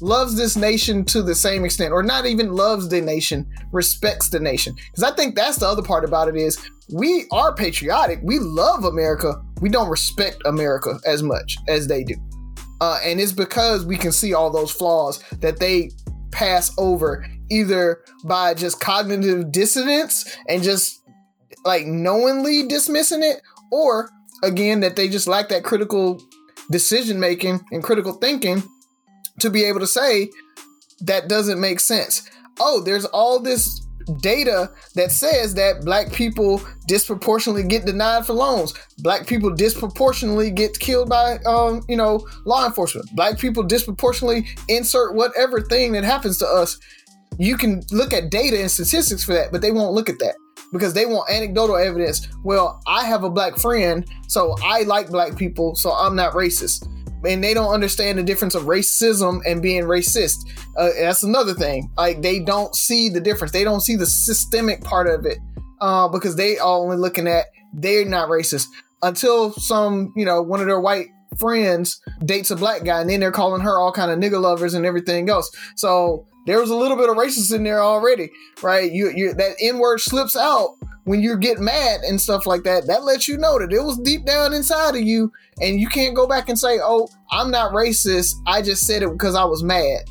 [0.00, 4.40] loves this nation to the same extent, or not even loves the nation, respects the
[4.40, 4.74] nation?
[4.74, 6.58] Because I think that's the other part about it is
[6.92, 8.20] we are patriotic.
[8.22, 9.40] We love America.
[9.60, 12.14] We don't respect America as much as they do.
[12.80, 15.90] Uh, and it's because we can see all those flaws that they
[16.32, 21.02] pass over either by just cognitive dissonance and just
[21.64, 24.10] like knowingly dismissing it, or
[24.42, 26.22] again, that they just lack that critical
[26.70, 28.62] decision making and critical thinking
[29.40, 30.30] to be able to say
[31.02, 32.30] that doesn't make sense.
[32.58, 33.79] Oh, there's all this
[34.18, 38.74] data that says that black people disproportionately get denied for loans.
[38.98, 43.06] Black people disproportionately get killed by, um, you know, law enforcement.
[43.14, 46.78] Black people disproportionately insert whatever thing that happens to us.
[47.38, 50.34] You can look at data and statistics for that, but they won't look at that
[50.72, 52.28] because they want anecdotal evidence.
[52.44, 56.86] Well, I have a black friend, so I like black people, so I'm not racist
[57.24, 60.36] and they don't understand the difference of racism and being racist.
[60.76, 61.90] Uh, that's another thing.
[61.96, 63.52] Like they don't see the difference.
[63.52, 65.38] They don't see the systemic part of it
[65.80, 68.66] uh, because they are only looking at they're not racist
[69.02, 71.06] until some you know one of their white
[71.38, 74.74] friends dates a black guy and then they're calling her all kind of nigger lovers
[74.74, 75.50] and everything else.
[75.76, 78.30] So there was a little bit of racism in there already,
[78.62, 78.90] right?
[78.90, 80.74] You, you that N word slips out
[81.10, 83.98] when you get mad and stuff like that, that lets you know that it was
[83.98, 87.72] deep down inside of you, and you can't go back and say, "Oh, I'm not
[87.72, 88.36] racist.
[88.46, 90.04] I just said it because I was mad."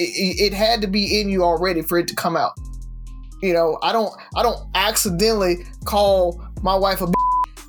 [0.00, 2.52] It, it, had to be in you already for it to come out.
[3.40, 7.12] You know, I don't, I don't accidentally call my wife a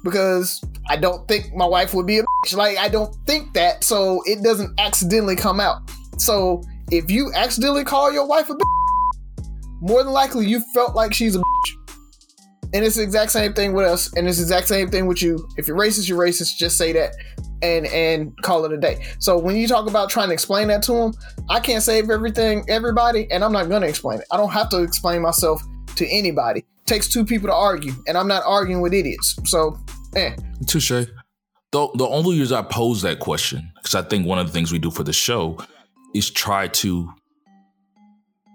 [0.03, 2.55] because I don't think my wife would be a bitch.
[2.55, 5.91] Like I don't think that, so it doesn't accidentally come out.
[6.17, 9.45] So if you accidentally call your wife a bitch,
[9.79, 11.80] more than likely you felt like she's a bitch.
[12.73, 15.21] And it's the exact same thing with us, and it's the exact same thing with
[15.21, 15.45] you.
[15.57, 16.55] If you're racist, you're racist.
[16.57, 17.13] Just say that,
[17.61, 19.05] and and call it a day.
[19.19, 21.13] So when you talk about trying to explain that to them,
[21.49, 24.25] I can't save everything, everybody, and I'm not gonna explain it.
[24.31, 25.61] I don't have to explain myself
[25.95, 26.61] to anybody.
[26.61, 29.37] It takes two people to argue, and I'm not arguing with idiots.
[29.45, 29.77] So,
[30.15, 30.35] eh.
[30.65, 30.89] Touche.
[31.71, 34.73] The, the only reason I pose that question, because I think one of the things
[34.73, 35.57] we do for the show
[36.13, 37.09] is try to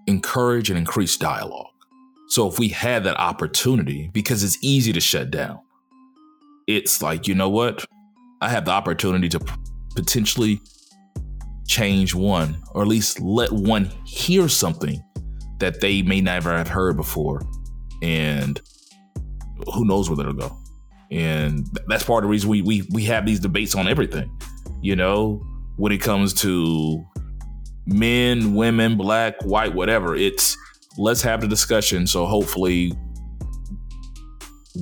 [0.06, 1.68] encourage and increase dialogue.
[2.28, 5.60] So if we had that opportunity, because it's easy to shut down,
[6.66, 7.84] it's like, you know what?
[8.40, 9.40] I have the opportunity to
[9.94, 10.60] potentially
[11.66, 15.02] change one, or at least let one hear something
[15.58, 17.42] that they may never have heard before.
[18.02, 18.60] And
[19.72, 20.56] who knows where it'll go.
[21.10, 24.36] And that's part of the reason we, we, we have these debates on everything.
[24.82, 25.44] You know,
[25.76, 27.06] when it comes to
[27.86, 30.58] men, women, black, white, whatever, it's
[30.98, 32.06] let's have the discussion.
[32.06, 32.92] So hopefully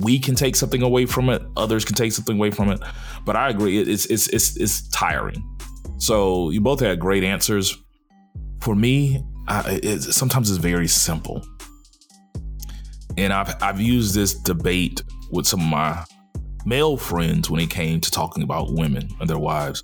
[0.01, 1.41] we can take something away from it.
[1.57, 2.79] Others can take something away from it.
[3.25, 5.43] But I agree, it's it's it's it's tiring.
[5.97, 7.77] So you both had great answers.
[8.59, 11.45] For me, I, sometimes it's very simple,
[13.17, 16.03] and I've I've used this debate with some of my
[16.65, 19.83] male friends when it came to talking about women and their wives.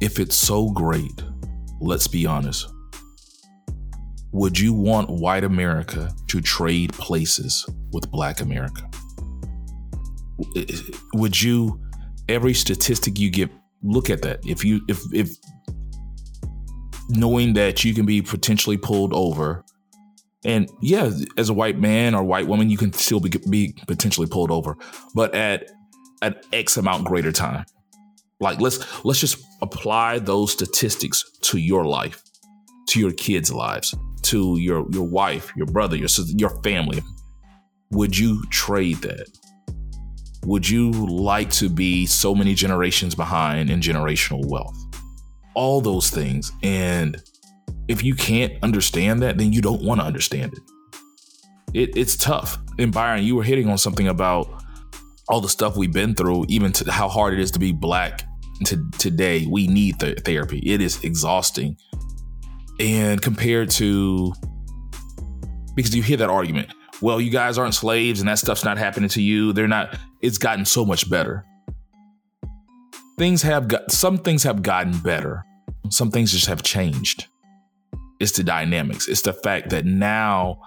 [0.00, 1.22] If it's so great,
[1.80, 2.68] let's be honest.
[4.38, 8.88] Would you want white America to trade places with black America?
[11.14, 11.80] Would you
[12.28, 13.50] every statistic you get
[13.82, 14.38] look at that.
[14.46, 15.30] If you if if
[17.08, 19.64] knowing that you can be potentially pulled over
[20.44, 24.28] and yeah, as a white man or white woman, you can still be, be potentially
[24.28, 24.76] pulled over,
[25.16, 25.68] but at
[26.22, 27.64] an X amount greater time.
[28.38, 32.22] Like let's let's just apply those statistics to your life,
[32.90, 37.02] to your kids' lives to your your wife, your brother, your sister, your family,
[37.90, 39.26] would you trade that?
[40.44, 44.76] Would you like to be so many generations behind in generational wealth?
[45.54, 46.52] All those things.
[46.62, 47.20] And
[47.88, 50.60] if you can't understand that, then you don't want to understand it.
[51.74, 51.96] it.
[51.96, 52.58] It's tough.
[52.78, 54.62] And Byron, you were hitting on something about
[55.28, 58.24] all the stuff we've been through, even to how hard it is to be black
[58.66, 59.46] to, today.
[59.46, 60.60] We need th- therapy.
[60.60, 61.76] It is exhausting
[62.80, 64.32] and compared to
[65.74, 69.08] because you hear that argument well, you guys aren't slaves and that stuff's not happening
[69.10, 69.52] to you.
[69.52, 71.44] They're not, it's gotten so much better.
[73.16, 75.44] Things have got, some things have gotten better.
[75.90, 77.26] Some things just have changed.
[78.20, 79.08] It's the dynamics.
[79.08, 80.60] It's the fact that now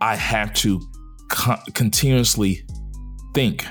[0.00, 0.80] I have to
[1.30, 2.66] co- continuously
[3.34, 3.64] think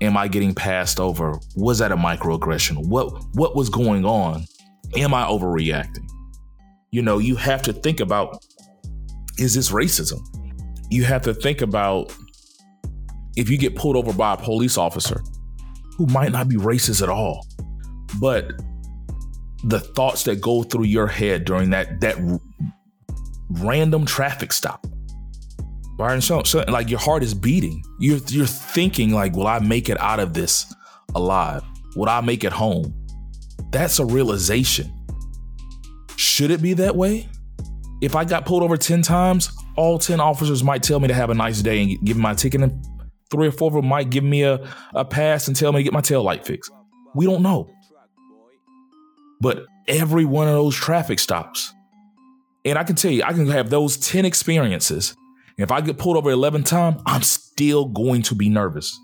[0.00, 1.38] am I getting passed over?
[1.56, 2.86] Was that a microaggression?
[2.86, 4.44] What what was going on?
[4.96, 6.08] Am I overreacting?
[6.90, 8.44] You know, you have to think about
[9.38, 10.20] is this racism?
[10.90, 12.14] You have to think about
[13.36, 15.20] if you get pulled over by a police officer
[15.96, 17.46] who might not be racist at all,
[18.20, 18.52] but
[19.64, 22.16] the thoughts that go through your head during that that
[23.50, 24.86] random traffic stop.
[25.96, 27.82] Byron, so, so, like your heart is beating.
[27.98, 30.72] You're you're thinking like, will I make it out of this
[31.14, 31.62] alive?
[31.96, 32.94] Will I make it home?
[33.74, 34.92] That's a realization.
[36.14, 37.28] Should it be that way?
[38.00, 41.28] If I got pulled over 10 times, all 10 officers might tell me to have
[41.28, 42.86] a nice day and give my ticket, and
[43.32, 44.64] three or four of them might give me a,
[44.94, 46.70] a pass and tell me to get my tail light fixed.
[47.16, 47.68] We don't know.
[49.40, 51.74] But every one of those traffic stops,
[52.64, 55.16] and I can tell you, I can have those 10 experiences.
[55.58, 58.96] If I get pulled over 11 times, I'm still going to be nervous.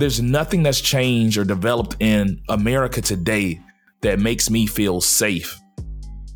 [0.00, 3.60] There's nothing that's changed or developed in America today
[4.00, 5.60] that makes me feel safe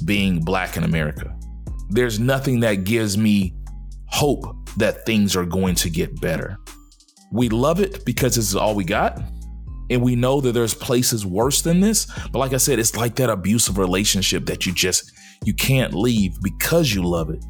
[0.05, 1.35] being black in America.
[1.89, 3.55] There's nothing that gives me
[4.05, 6.59] hope that things are going to get better.
[7.33, 9.19] We love it because this is all we got.
[9.89, 12.05] And we know that there's places worse than this.
[12.33, 15.11] But like I said, it's like that abusive relationship that you just
[15.43, 17.43] you can't leave because you love it.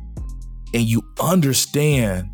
[0.75, 2.31] And you understand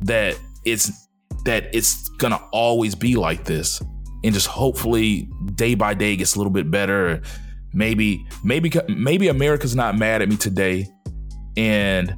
[0.00, 1.07] that it's
[1.48, 3.82] that it's gonna always be like this.
[4.24, 7.22] And just hopefully day by day gets a little bit better
[7.72, 10.88] Maybe, maybe, maybe America's not mad at me today,
[11.56, 12.14] and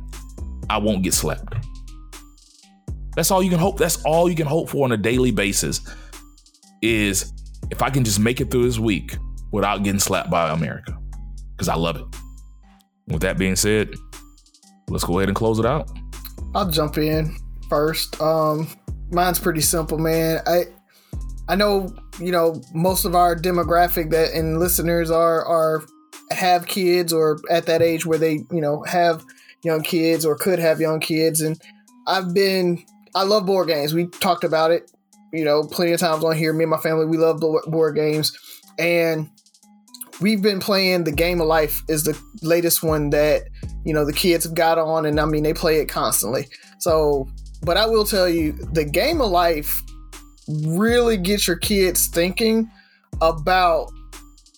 [0.68, 1.54] I won't get slapped.
[3.16, 3.76] That's all you can hope.
[3.76, 5.80] That's all you can hope for on a daily basis.
[6.82, 7.32] Is
[7.70, 9.16] if I can just make it through this week
[9.50, 10.96] without getting slapped by America,
[11.56, 12.04] because I love it.
[13.08, 13.92] With that being said,
[14.88, 15.90] let's go ahead and close it out.
[16.54, 17.36] I'll jump in
[17.68, 18.20] first.
[18.20, 18.68] Um,
[19.10, 20.40] mine's pretty simple, man.
[20.46, 20.64] I
[21.48, 25.82] I know you know most of our demographic that and listeners are are
[26.30, 29.24] have kids or at that age where they you know have
[29.62, 31.60] young kids or could have young kids and
[32.06, 32.84] I've been
[33.14, 33.92] I love board games.
[33.92, 34.90] We talked about it,
[35.32, 36.52] you know, plenty of times on here.
[36.52, 38.36] Me and my family we love board games
[38.78, 39.28] and
[40.20, 43.42] we've been playing the game of life is the latest one that
[43.84, 46.46] you know the kids have got on and I mean they play it constantly.
[46.78, 47.28] So,
[47.62, 49.82] but I will tell you the game of life
[50.66, 52.70] really gets your kids thinking
[53.20, 53.90] about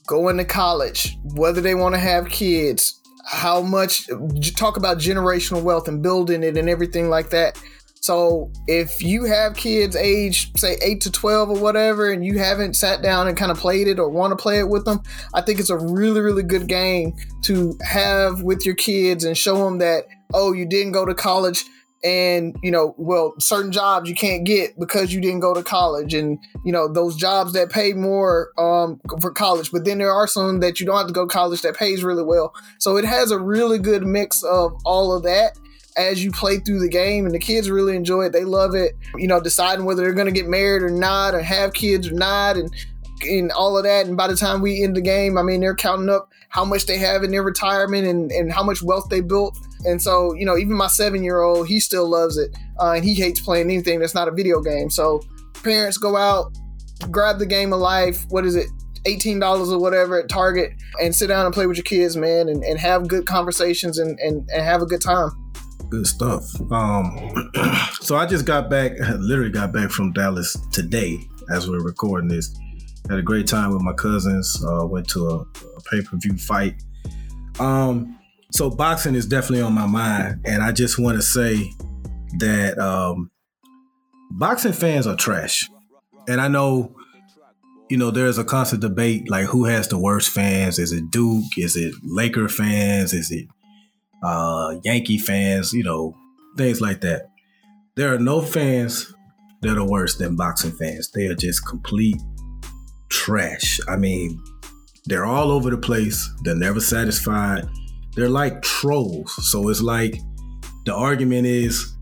[0.07, 4.09] going to college, whether they want to have kids, how much
[4.57, 7.61] talk about generational wealth and building it and everything like that.
[8.01, 12.75] So if you have kids age say 8 to 12 or whatever and you haven't
[12.75, 15.03] sat down and kind of played it or want to play it with them,
[15.35, 19.65] I think it's a really really good game to have with your kids and show
[19.65, 21.65] them that oh, you didn't go to college
[22.05, 26.15] and you know well certain jobs you can't get because you didn't go to college.
[26.15, 29.71] And you know those jobs that pay more um, for college.
[29.71, 32.03] But then there are some that you don't have to go to college that pays
[32.03, 32.55] really well.
[32.79, 35.59] So it has a really good mix of all of that
[35.97, 37.27] as you play through the game.
[37.27, 38.33] And the kids really enjoy it.
[38.33, 38.97] They love it.
[39.17, 42.15] You know deciding whether they're going to get married or not or have kids or
[42.15, 42.73] not and
[43.23, 44.07] and all of that.
[44.07, 46.85] And by the time we end the game i mean they're counting up how much
[46.85, 50.45] they have in their retirement and, and how much wealth they built and so, you
[50.45, 52.57] know, even my seven year old, he still loves it.
[52.81, 54.91] Uh, and he hates playing anything that's not a video game.
[54.91, 55.23] So,
[55.63, 56.57] parents go out,
[57.11, 58.25] grab the game of life.
[58.29, 58.69] What is it?
[59.05, 62.63] $18 or whatever at Target and sit down and play with your kids, man, and,
[62.63, 65.31] and have good conversations and, and, and have a good time.
[65.91, 66.45] Good stuff.
[66.71, 67.51] Um,
[68.01, 71.19] so I just got back, literally got back from Dallas today
[71.51, 72.57] as we're recording this.
[73.11, 74.65] Had a great time with my cousins.
[74.65, 76.81] Uh, went to a, a pay per view fight.
[77.59, 78.17] Um,
[78.53, 81.71] so boxing is definitely on my mind, and I just want to say
[82.39, 83.31] that um,
[84.31, 85.69] boxing fans are trash,
[86.29, 86.95] and I know.
[87.89, 90.79] You know, there's a constant debate like who has the worst fans?
[90.79, 91.59] Is it Duke?
[91.59, 93.13] Is it Laker fans?
[93.13, 93.47] Is it
[94.23, 95.75] uh, Yankee fans?
[95.75, 96.17] You know,
[96.57, 97.29] things like that.
[97.95, 99.13] There are no fans
[99.61, 101.11] that are worse than boxing fans.
[101.11, 102.17] They are just complete
[103.11, 103.79] trash.
[103.87, 104.43] I mean,
[105.05, 106.31] they're all over the place.
[106.45, 107.69] They're never satisfied
[108.15, 109.51] they're like trolls.
[109.51, 110.21] So it's like
[110.85, 111.95] the argument is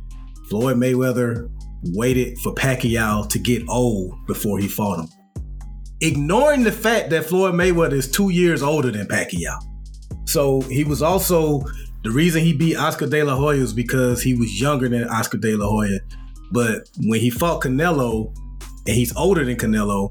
[0.49, 1.51] Floyd Mayweather
[1.95, 5.09] waited for Pacquiao to get old before he fought him.
[6.01, 9.59] Ignoring the fact that Floyd Mayweather is two years older than Pacquiao.
[10.27, 11.63] So he was also
[12.03, 15.39] the reason he beat Oscar De La Hoya was because he was younger than Oscar
[15.39, 15.99] De La Hoya.
[16.53, 18.35] But when he fought Canelo,
[18.87, 20.11] and he's older than Canelo,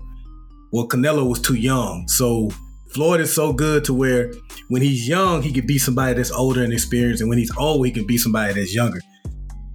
[0.72, 2.08] well, Canelo was too young.
[2.08, 2.50] So
[2.94, 4.34] Floyd is so good to where
[4.70, 7.86] when he's young, he could beat somebody that's older and experienced, and when he's old,
[7.86, 9.00] he can beat somebody that's younger.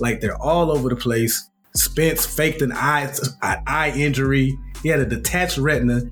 [0.00, 1.50] Like they're all over the place.
[1.76, 3.12] Spence faked an eye
[3.42, 4.56] an eye injury.
[4.82, 6.02] He had a detached retina.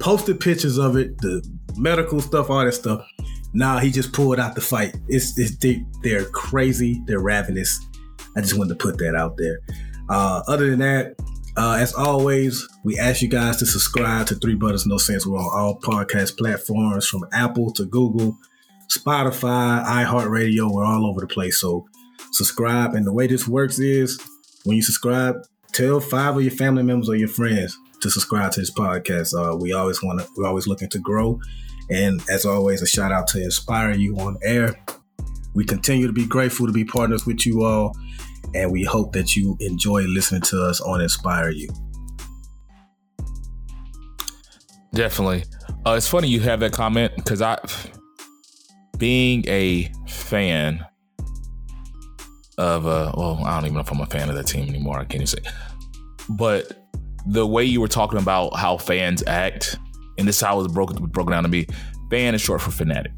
[0.00, 1.44] Posted pictures of it, the
[1.76, 3.04] medical stuff, all that stuff.
[3.52, 4.96] Nah, he just pulled out the fight.
[5.08, 7.02] It's, it's they, they're crazy.
[7.06, 7.84] They're ravenous.
[8.36, 9.58] I just wanted to put that out there.
[10.08, 11.14] Uh, other than that,
[11.58, 15.26] uh, as always, we ask you guys to subscribe to Three Brothers No Sense.
[15.26, 18.38] We're on all podcast platforms from Apple to Google,
[18.88, 20.72] Spotify, iHeartRadio.
[20.72, 21.60] We're all over the place.
[21.60, 21.88] So
[22.30, 22.94] subscribe.
[22.94, 24.20] And the way this works is
[24.62, 25.34] when you subscribe,
[25.72, 29.34] tell five of your family members or your friends to subscribe to this podcast.
[29.34, 31.40] Uh, we always want to, we're always looking to grow.
[31.90, 34.78] And as always, a shout out to Inspire You on air.
[35.54, 37.96] We continue to be grateful to be partners with you all
[38.54, 41.68] and we hope that you enjoy listening to us on Inspire You.
[44.94, 45.44] Definitely.
[45.86, 47.58] Uh, it's funny you have that comment because I,
[48.96, 50.84] being a fan
[52.56, 54.98] of, uh, well, I don't even know if I'm a fan of that team anymore.
[54.98, 55.38] I can't even say.
[56.28, 56.88] But
[57.26, 59.78] the way you were talking about how fans act,
[60.18, 61.66] and this is how it was broken broken down to me.
[62.10, 63.12] Fan is short for fanatic,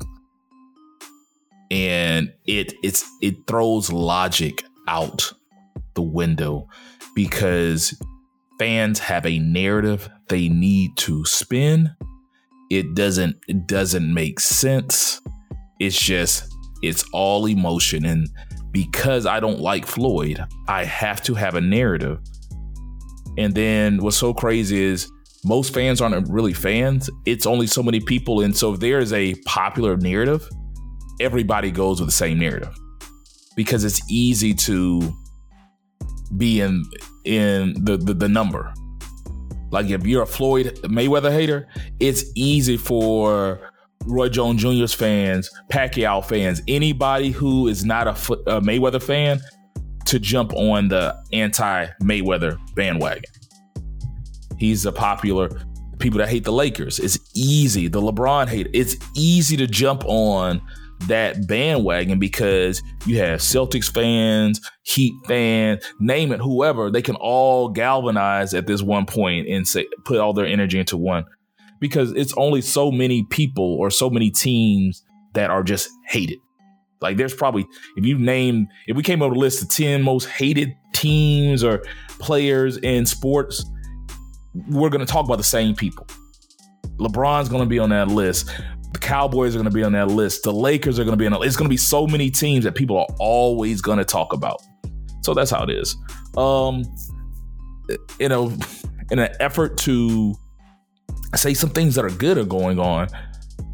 [1.70, 5.32] and it it's it throws logic out
[5.94, 6.68] the window
[7.14, 7.98] because
[8.58, 11.90] fans have a narrative they need to spin.
[12.70, 15.20] It doesn't it doesn't make sense.
[15.80, 16.44] It's just
[16.82, 18.28] it's all emotion and
[18.72, 22.20] because I don't like Floyd, I have to have a narrative.
[23.36, 25.10] And then what's so crazy is
[25.44, 27.10] most fans aren't really fans.
[27.26, 28.42] It's only so many people.
[28.42, 30.48] And so if there is a popular narrative,
[31.20, 32.76] everybody goes with the same narrative
[33.60, 35.14] because it's easy to
[36.38, 36.82] be in
[37.26, 38.72] in the, the, the number.
[39.70, 43.70] Like if you're a Floyd Mayweather hater, it's easy for
[44.06, 48.12] Roy Jones Jr.'s fans, Pacquiao fans, anybody who is not a,
[48.50, 49.42] a Mayweather fan
[50.06, 53.30] to jump on the anti Mayweather bandwagon.
[54.56, 55.50] He's a popular
[55.98, 56.98] people that hate the Lakers.
[56.98, 57.88] It's easy.
[57.88, 58.68] The LeBron hate.
[58.72, 60.62] It's easy to jump on
[61.06, 67.68] that bandwagon because you have Celtics fans, Heat fans, name it, whoever, they can all
[67.68, 71.24] galvanize at this one point and say put all their energy into one.
[71.80, 75.02] Because it's only so many people or so many teams
[75.34, 76.38] that are just hated.
[77.00, 80.02] Like there's probably if you name if we came up with a list of 10
[80.02, 81.82] most hated teams or
[82.18, 83.64] players in sports,
[84.68, 86.06] we're gonna talk about the same people.
[86.98, 88.50] LeBron's to be on that list.
[88.92, 90.42] The Cowboys are going to be on that list.
[90.42, 91.44] The Lakers are going to be on.
[91.44, 94.62] It's going to be so many teams that people are always going to talk about.
[95.22, 95.96] So that's how it is.
[96.36, 96.84] Um,
[98.18, 98.44] in a
[99.10, 100.34] in an effort to
[101.34, 103.08] say some things that are good are going on,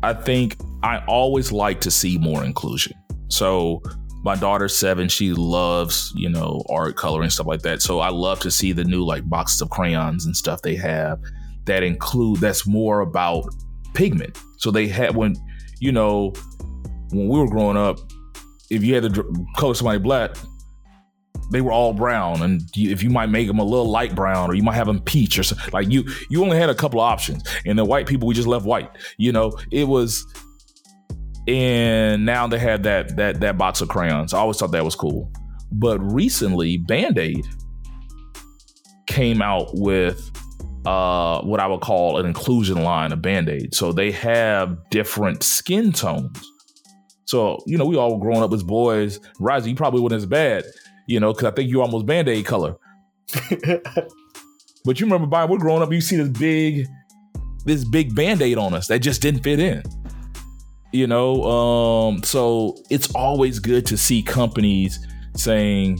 [0.03, 2.95] I think I always like to see more inclusion.
[3.29, 3.83] So
[4.23, 5.09] my daughter's seven.
[5.09, 7.81] She loves, you know, art, coloring, stuff like that.
[7.81, 11.21] So I love to see the new like boxes of crayons and stuff they have
[11.65, 13.45] that include that's more about
[13.97, 14.39] pigment.
[14.59, 15.35] So they had when
[15.81, 16.33] you know
[17.11, 17.99] when we were growing up,
[18.71, 20.37] if you had to color somebody black,
[21.51, 24.55] they were all brown, and if you might make them a little light brown, or
[24.55, 27.05] you might have them peach, or something, like you you only had a couple of
[27.05, 27.43] options.
[27.65, 28.91] And the white people, we just left white.
[29.17, 30.25] You know, it was.
[31.49, 34.35] And now they had that that that box of crayons.
[34.35, 35.33] I always thought that was cool.
[35.71, 37.47] But recently, Band Aid
[39.07, 40.31] came out with
[40.87, 43.75] uh, what I would call an inclusion line a Band Aid.
[43.75, 46.41] So they have different skin tones.
[47.25, 49.19] So, you know, we all growing up as boys.
[49.41, 50.65] Rising, you probably wasn't as bad,
[51.09, 52.77] you know, because I think you're almost Band Aid color.
[54.85, 56.87] but you remember, Brian, we're growing up, you see this big,
[57.65, 59.83] this big Band Aid on us that just didn't fit in.
[60.93, 65.99] You know, um, so it's always good to see companies saying,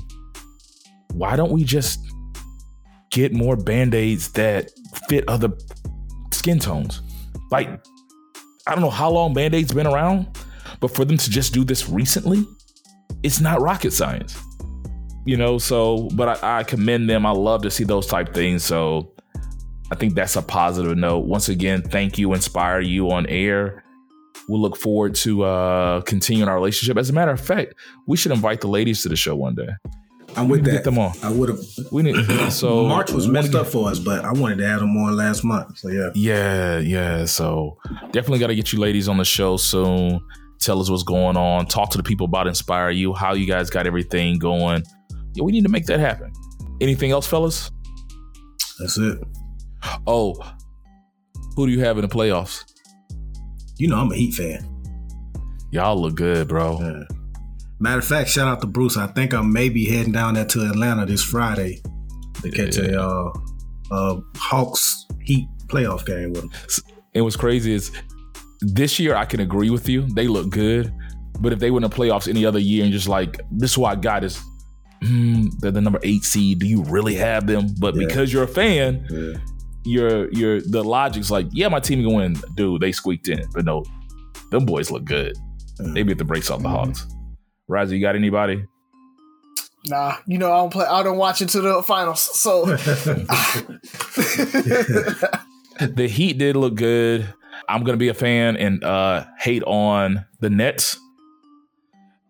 [1.13, 2.06] why don't we just
[3.17, 4.71] get more band-aids that
[5.09, 5.51] fit other
[6.33, 7.01] skin tones.
[7.51, 7.69] Like,
[8.67, 10.39] I don't know how long band-aids been around,
[10.81, 12.45] but for them to just do this recently,
[13.23, 14.39] it's not rocket science.
[15.25, 17.25] You know, so but I, I commend them.
[17.25, 18.63] I love to see those type things.
[18.63, 19.15] So
[19.91, 21.25] I think that's a positive note.
[21.25, 23.83] Once again, thank you, Inspire You on air.
[24.47, 26.99] We'll look forward to uh, continuing our relationship.
[26.99, 27.75] As a matter of fact,
[28.07, 29.71] we should invite the ladies to the show one day.
[30.37, 30.73] I'm with that.
[30.73, 31.13] Get them on.
[31.23, 31.61] I would have.
[31.91, 34.97] We need so March was messed up for us, but I wanted to add them
[34.97, 35.79] on last month.
[35.79, 36.11] So yeah.
[36.15, 37.25] Yeah, yeah.
[37.25, 37.79] So
[38.13, 40.21] definitely got to get you ladies on the show soon.
[40.61, 41.67] Tell us what's going on.
[41.67, 44.83] Talk to the people about Inspire You, how you guys got everything going.
[45.35, 46.33] Yeah, we need to make that happen.
[46.81, 47.71] Anything else, fellas?
[48.79, 49.19] That's it.
[50.07, 50.35] Oh,
[51.57, 52.65] who do you have in the playoffs?
[53.79, 54.67] You know I'm a Heat fan.
[55.71, 56.79] Y'all look good, bro.
[56.81, 57.16] Yeah.
[57.79, 58.97] Matter of fact, shout out to Bruce.
[58.97, 61.83] I think I'm maybe heading down there to Atlanta this Friday
[62.43, 62.85] to catch yeah.
[62.85, 63.33] a uh,
[63.91, 66.51] uh, Hawks Heat playoff game with them.
[67.15, 67.93] And what's crazy is
[68.61, 70.07] this year I can agree with you.
[70.15, 70.93] They look good.
[71.41, 73.85] But if they win the playoffs any other year and just like this is who
[73.85, 74.41] I got is
[75.03, 76.61] mm, they're the number eight seed.
[76.61, 77.75] Do you really have them?
[77.79, 78.07] But yeah.
[78.07, 79.39] because you're a fan, yeah.
[79.85, 82.37] you're you're the logic's like, yeah, my team can win.
[82.55, 83.45] Dude, they squeaked in.
[83.53, 83.85] But no,
[84.51, 85.37] them boys look good.
[85.79, 85.95] Mm.
[85.95, 86.77] They beat the brakes off the mm-hmm.
[86.77, 87.07] Hawks.
[87.69, 88.65] Riser, you got anybody?
[89.89, 90.87] Nah, you know I don't play.
[90.87, 92.21] I don't watch it to the finals.
[92.21, 92.65] So
[95.81, 97.33] the Heat did look good.
[97.69, 100.99] I'm gonna be a fan and uh, hate on the Nets.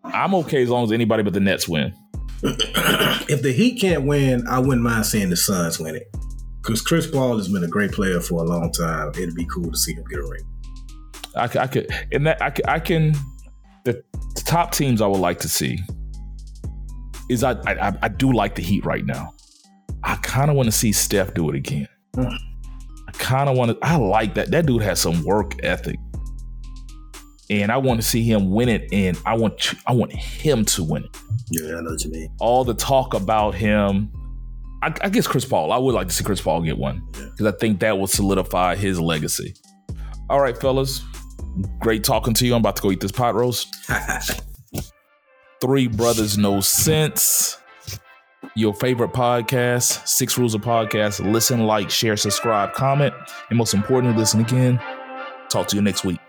[0.03, 1.93] I'm okay as long as anybody but the Nets win.
[2.43, 6.07] if the Heat can't win, I wouldn't mind seeing the Suns win it.
[6.61, 9.09] Because Chris Paul has been a great player for a long time.
[9.09, 10.43] It'd be cool to see him get a ring.
[11.35, 13.15] I, I could, and that I, I can.
[14.37, 15.79] The, top teams I would like to see
[17.29, 19.33] is I I, I do like the Heat right now.
[20.03, 21.87] I kind of want to see Steph do it again.
[22.15, 22.37] Mm.
[23.07, 23.77] I kind of want to.
[23.81, 24.51] I like that.
[24.51, 25.99] That dude has some work ethic,
[27.49, 28.87] and I want to see him win it.
[28.93, 31.17] And I want to, I want him to win it.
[31.51, 32.29] Yeah, I know what you mean.
[32.39, 34.11] All the talk about him.
[34.83, 35.71] I, I guess Chris Paul.
[35.71, 37.49] I would like to see Chris Paul get one because yeah.
[37.49, 39.55] I think that will solidify his legacy.
[40.29, 41.03] All right, fellas.
[41.79, 42.53] Great talking to you.
[42.53, 43.73] I'm about to go eat this pot roast.
[45.61, 47.57] Three Brothers No Sense.
[48.55, 51.31] Your favorite podcast, Six Rules of Podcast.
[51.31, 53.13] Listen, like, share, subscribe, comment,
[53.49, 54.79] and most importantly, listen again.
[55.49, 56.19] Talk to you next week.